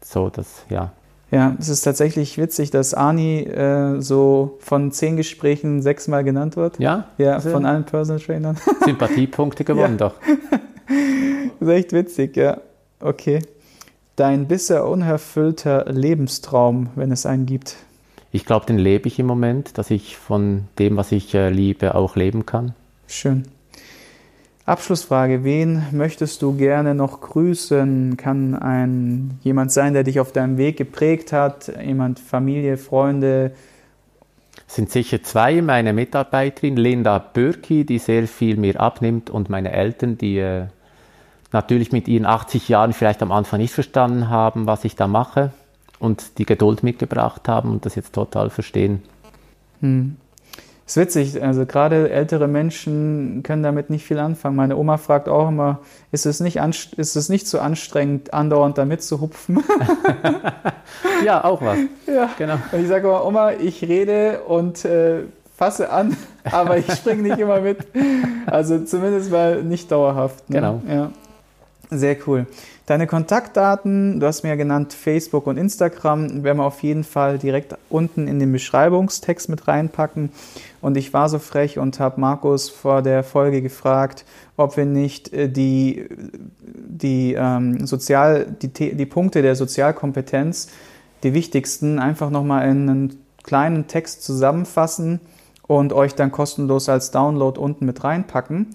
so, 0.00 0.30
dass, 0.30 0.64
ja, 0.68 0.90
ja, 1.30 1.56
es 1.58 1.70
ist 1.70 1.80
tatsächlich 1.80 2.36
witzig, 2.36 2.70
dass 2.72 2.92
Ani 2.92 3.40
äh, 3.40 4.02
so 4.02 4.58
von 4.60 4.92
zehn 4.92 5.16
Gesprächen 5.16 5.80
sechsmal 5.80 6.24
genannt 6.24 6.56
wird. 6.56 6.78
Ja? 6.78 7.06
Ja, 7.16 7.40
von 7.40 7.64
allen 7.64 7.84
Personal 7.84 8.20
Trainern. 8.20 8.58
Sympathiepunkte 8.84 9.64
gewonnen 9.64 9.96
ja. 9.98 10.08
doch. 10.08 10.14
das 11.60 11.68
ist 11.68 11.74
echt 11.74 11.92
witzig, 11.92 12.36
ja. 12.36 12.60
Okay. 13.00 13.40
Dein 14.16 14.46
bisher 14.46 14.86
unerfüllter 14.86 15.86
Lebenstraum, 15.90 16.90
wenn 16.94 17.10
es 17.10 17.26
einen 17.26 17.46
gibt? 17.46 17.76
Ich 18.30 18.44
glaube, 18.44 18.66
den 18.66 18.78
lebe 18.78 19.08
ich 19.08 19.18
im 19.18 19.26
Moment, 19.26 19.78
dass 19.78 19.90
ich 19.90 20.16
von 20.16 20.68
dem, 20.78 20.96
was 20.96 21.12
ich 21.12 21.34
äh, 21.34 21.50
liebe, 21.50 21.94
auch 21.94 22.16
leben 22.16 22.46
kann. 22.46 22.74
Schön. 23.06 23.44
Abschlussfrage, 24.64 25.42
wen 25.42 25.82
möchtest 25.90 26.40
du 26.40 26.56
gerne 26.56 26.94
noch 26.94 27.20
grüßen? 27.20 28.16
Kann 28.16 28.54
ein 28.54 29.38
jemand 29.42 29.72
sein, 29.72 29.92
der 29.92 30.04
dich 30.04 30.20
auf 30.20 30.30
deinem 30.30 30.56
Weg 30.56 30.76
geprägt 30.76 31.32
hat, 31.32 31.72
jemand 31.84 32.20
Familie, 32.20 32.76
Freunde? 32.76 33.52
Es 34.68 34.76
sind 34.76 34.90
sicher 34.90 35.22
zwei, 35.22 35.60
meine 35.60 35.92
Mitarbeiterin 35.92 36.76
Linda 36.76 37.18
Bürki, 37.18 37.84
die 37.84 37.98
sehr 37.98 38.28
viel 38.28 38.56
mir 38.56 38.80
abnimmt 38.80 39.30
und 39.30 39.50
meine 39.50 39.72
Eltern, 39.72 40.16
die 40.16 40.38
äh, 40.38 40.66
natürlich 41.52 41.92
mit 41.92 42.08
ihren 42.08 42.26
80 42.26 42.68
Jahren 42.68 42.92
vielleicht 42.92 43.22
am 43.22 43.32
Anfang 43.32 43.60
nicht 43.60 43.74
verstanden 43.74 44.28
haben, 44.28 44.66
was 44.66 44.84
ich 44.84 44.96
da 44.96 45.06
mache 45.06 45.52
und 45.98 46.38
die 46.38 46.46
Geduld 46.46 46.82
mitgebracht 46.82 47.48
haben 47.48 47.70
und 47.70 47.86
das 47.86 47.94
jetzt 47.94 48.12
total 48.14 48.50
verstehen. 48.50 49.02
Hm. 49.80 50.16
Ist 50.84 50.96
witzig, 50.96 51.42
also 51.42 51.64
gerade 51.64 52.10
ältere 52.10 52.48
Menschen 52.48 53.42
können 53.44 53.62
damit 53.62 53.88
nicht 53.88 54.04
viel 54.04 54.18
anfangen. 54.18 54.56
Meine 54.56 54.76
Oma 54.76 54.96
fragt 54.98 55.28
auch 55.28 55.48
immer, 55.48 55.78
ist 56.10 56.26
es 56.26 56.40
nicht, 56.40 56.56
ist 56.56 57.16
es 57.16 57.28
nicht 57.28 57.46
so 57.46 57.60
anstrengend, 57.60 58.34
andauernd 58.34 58.76
damit 58.78 59.02
zu 59.02 59.20
hupfen? 59.20 59.62
ja, 61.24 61.44
auch 61.44 61.62
was. 61.62 61.78
Ja, 62.06 62.30
genau. 62.36 62.58
Und 62.72 62.82
ich 62.82 62.88
sage 62.88 63.06
immer, 63.06 63.24
Oma, 63.24 63.52
ich 63.52 63.82
rede 63.82 64.40
und 64.40 64.84
äh, 64.84 65.20
fasse 65.56 65.90
an, 65.90 66.16
aber 66.50 66.76
ich 66.78 66.92
springe 66.92 67.22
nicht 67.22 67.38
immer 67.38 67.60
mit. 67.60 67.78
Also 68.46 68.80
zumindest 68.80 69.30
mal 69.30 69.62
nicht 69.62 69.90
dauerhaft. 69.92 70.50
Ne? 70.50 70.56
Genau. 70.56 70.82
Ja. 70.88 71.10
Sehr 71.94 72.16
cool. 72.26 72.46
Deine 72.86 73.06
Kontaktdaten, 73.06 74.18
du 74.18 74.26
hast 74.26 74.44
mir 74.44 74.48
ja 74.48 74.54
genannt 74.54 74.94
Facebook 74.94 75.46
und 75.46 75.58
Instagram, 75.58 76.42
werden 76.42 76.56
wir 76.56 76.64
auf 76.64 76.82
jeden 76.82 77.04
Fall 77.04 77.36
direkt 77.38 77.76
unten 77.90 78.28
in 78.28 78.38
den 78.38 78.50
Beschreibungstext 78.50 79.50
mit 79.50 79.68
reinpacken. 79.68 80.30
Und 80.80 80.96
ich 80.96 81.12
war 81.12 81.28
so 81.28 81.38
frech 81.38 81.78
und 81.78 82.00
habe 82.00 82.18
Markus 82.18 82.70
vor 82.70 83.02
der 83.02 83.22
Folge 83.22 83.60
gefragt, 83.60 84.24
ob 84.56 84.78
wir 84.78 84.86
nicht 84.86 85.34
äh, 85.34 85.50
die, 85.50 86.06
die, 86.62 87.34
ähm, 87.34 87.86
Sozial, 87.86 88.46
die, 88.62 88.68
die 88.96 89.06
Punkte 89.06 89.42
der 89.42 89.54
Sozialkompetenz, 89.54 90.68
die 91.24 91.34
wichtigsten, 91.34 91.98
einfach 91.98 92.30
nochmal 92.30 92.70
in 92.70 92.88
einen 92.88 93.18
kleinen 93.42 93.86
Text 93.86 94.24
zusammenfassen 94.24 95.20
und 95.66 95.92
euch 95.92 96.14
dann 96.14 96.32
kostenlos 96.32 96.88
als 96.88 97.10
Download 97.10 97.60
unten 97.60 97.84
mit 97.84 98.02
reinpacken. 98.02 98.74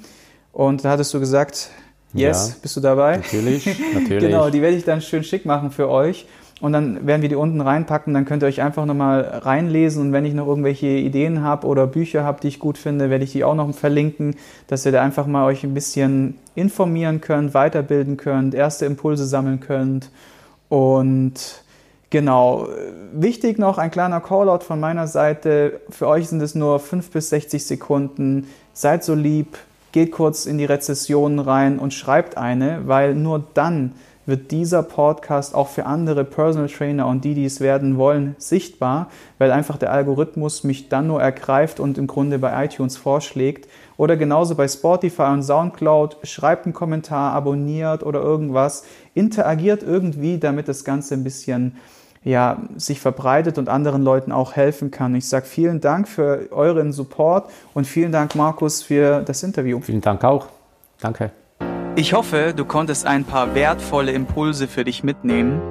Und 0.54 0.86
da 0.86 0.92
hattest 0.92 1.16
du 1.16 1.20
gesagt, 1.20 1.72
Yes, 2.14 2.50
ja, 2.50 2.56
bist 2.62 2.76
du 2.76 2.82
dabei? 2.82 3.18
Natürlich, 3.18 3.66
natürlich. 3.94 4.24
genau, 4.24 4.50
die 4.50 4.62
werde 4.62 4.78
ich 4.78 4.86
dann 4.86 5.02
schön 5.02 5.24
schick 5.24 5.46
machen 5.46 5.72
für 5.72 5.90
euch. 5.90 6.26
Und 6.60 6.74
dann 6.74 7.06
werden 7.06 7.22
wir 7.22 7.30
die 7.30 7.36
unten 7.36 7.62
reinpacken, 7.62 8.16
dann 8.16 8.26
könnt 8.26 8.42
ihr 8.42 8.48
euch 8.48 8.64
einfach 8.64 8.86
nochmal 8.86 9.22
reinlesen 9.22 10.02
und 10.02 10.12
wenn 10.12 10.26
ich 10.26 10.34
noch 10.34 10.48
irgendwelche 10.48 10.88
Ideen 10.88 11.44
habe 11.44 11.68
oder 11.68 11.86
Bücher 11.86 12.24
habe, 12.24 12.42
die 12.42 12.48
ich 12.48 12.58
gut 12.58 12.80
finde, 12.80 13.12
werde 13.12 13.24
ich 13.24 13.32
die 13.32 13.44
auch 13.44 13.54
noch 13.54 13.72
verlinken, 13.76 14.36
dass 14.66 14.84
ihr 14.84 14.92
da 14.92 15.04
einfach 15.04 15.28
mal 15.28 15.46
euch 15.46 15.64
ein 15.64 15.76
bisschen 15.76 16.40
informieren 16.56 17.22
könnt, 17.22 17.54
weiterbilden 17.54 18.18
könnt, 18.18 18.56
erste 18.56 18.88
Impulse 18.88 19.28
sammeln 19.28 19.60
könnt. 19.60 20.10
Und 20.68 21.64
genau, 22.10 22.68
wichtig 23.14 23.60
noch 23.60 23.78
ein 23.78 23.92
kleiner 23.92 24.20
Callout 24.20 24.64
von 24.64 24.80
meiner 24.80 25.06
Seite. 25.06 25.80
Für 25.92 26.08
euch 26.08 26.28
sind 26.28 26.42
es 26.42 26.56
nur 26.56 26.80
5 26.80 27.12
bis 27.12 27.30
60 27.30 27.68
Sekunden. 27.68 28.48
Seid 28.74 29.04
so 29.04 29.14
lieb, 29.14 29.60
geht 29.92 30.12
kurz 30.12 30.46
in 30.46 30.58
die 30.58 30.66
Rezession 30.66 31.40
rein 31.40 31.80
und 31.80 31.94
schreibt 31.94 32.38
eine, 32.38 32.88
weil 32.88 33.16
nur 33.16 33.44
dann 33.54 33.94
wird 34.28 34.52
dieser 34.52 34.84
Podcast 34.84 35.56
auch 35.56 35.70
für 35.70 35.86
andere 35.86 36.26
Personal 36.26 36.68
Trainer 36.68 37.08
und 37.08 37.24
die, 37.24 37.34
die 37.34 37.46
es 37.46 37.62
werden 37.62 37.98
wollen, 37.98 38.36
sichtbar, 38.38 39.10
weil 39.38 39.52
einfach 39.52 39.78
der 39.78 39.92
Algorithmus 39.92 40.66
mich 40.66 40.90
dann 40.90 41.08
nur 41.08 41.22
ergreift 41.22 41.80
und 41.80 41.98
im 41.98 42.08
Grunde 42.08 42.38
bei 42.38 42.66
iTunes 42.66 42.98
vorschlägt. 42.98 43.70
Oder 43.96 44.18
genauso 44.18 44.56
bei 44.56 44.68
Spotify 44.68 45.32
und 45.32 45.44
SoundCloud, 45.44 46.18
schreibt 46.24 46.66
einen 46.66 46.74
Kommentar, 46.74 47.32
abonniert 47.34 48.04
oder 48.04 48.22
irgendwas, 48.22 48.84
interagiert 49.14 49.82
irgendwie, 49.82 50.38
damit 50.38 50.68
das 50.68 50.84
Ganze 50.84 51.16
ein 51.16 51.24
bisschen 51.24 51.78
ja, 52.28 52.58
sich 52.76 53.00
verbreitet 53.00 53.58
und 53.58 53.70
anderen 53.70 54.04
Leuten 54.04 54.34
auch 54.34 54.54
helfen 54.54 54.92
kann. 54.92 55.16
Ich 55.16 55.30
sage 55.30 55.46
vielen 55.46 55.80
Dank 55.80 56.10
für 56.10 56.50
euren 56.52 56.92
Support 56.92 57.50
und 57.74 57.88
vielen 57.88 58.12
Dank, 58.12 58.36
Markus, 58.36 58.84
für 58.84 59.22
das 59.22 59.44
Interview. 59.44 59.80
Vielen 59.80 60.02
Dank 60.02 60.26
auch. 60.26 60.48
Danke. 61.00 61.32
Ich 61.96 62.14
hoffe, 62.14 62.54
du 62.56 62.66
konntest 62.66 63.08
ein 63.08 63.24
paar 63.24 63.56
wertvolle 63.56 64.12
Impulse 64.12 64.68
für 64.68 64.84
dich 64.84 65.06
mitnehmen. 65.06 65.62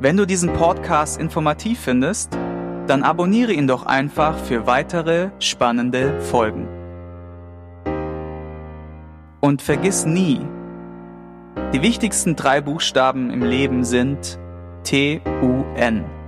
Wenn 0.00 0.16
du 0.16 0.26
diesen 0.26 0.50
Podcast 0.54 1.20
informativ 1.20 1.78
findest, 1.78 2.32
dann 2.86 3.02
abonniere 3.02 3.52
ihn 3.52 3.66
doch 3.66 3.84
einfach 3.84 4.38
für 4.38 4.66
weitere 4.66 5.28
spannende 5.40 6.20
Folgen. 6.22 6.68
Und 9.40 9.60
vergiss 9.60 10.06
nie, 10.06 10.40
die 11.74 11.82
wichtigsten 11.82 12.34
drei 12.34 12.62
Buchstaben 12.62 13.30
im 13.30 13.42
Leben 13.42 13.84
sind 13.84 14.39
T-U-N. 14.84 16.19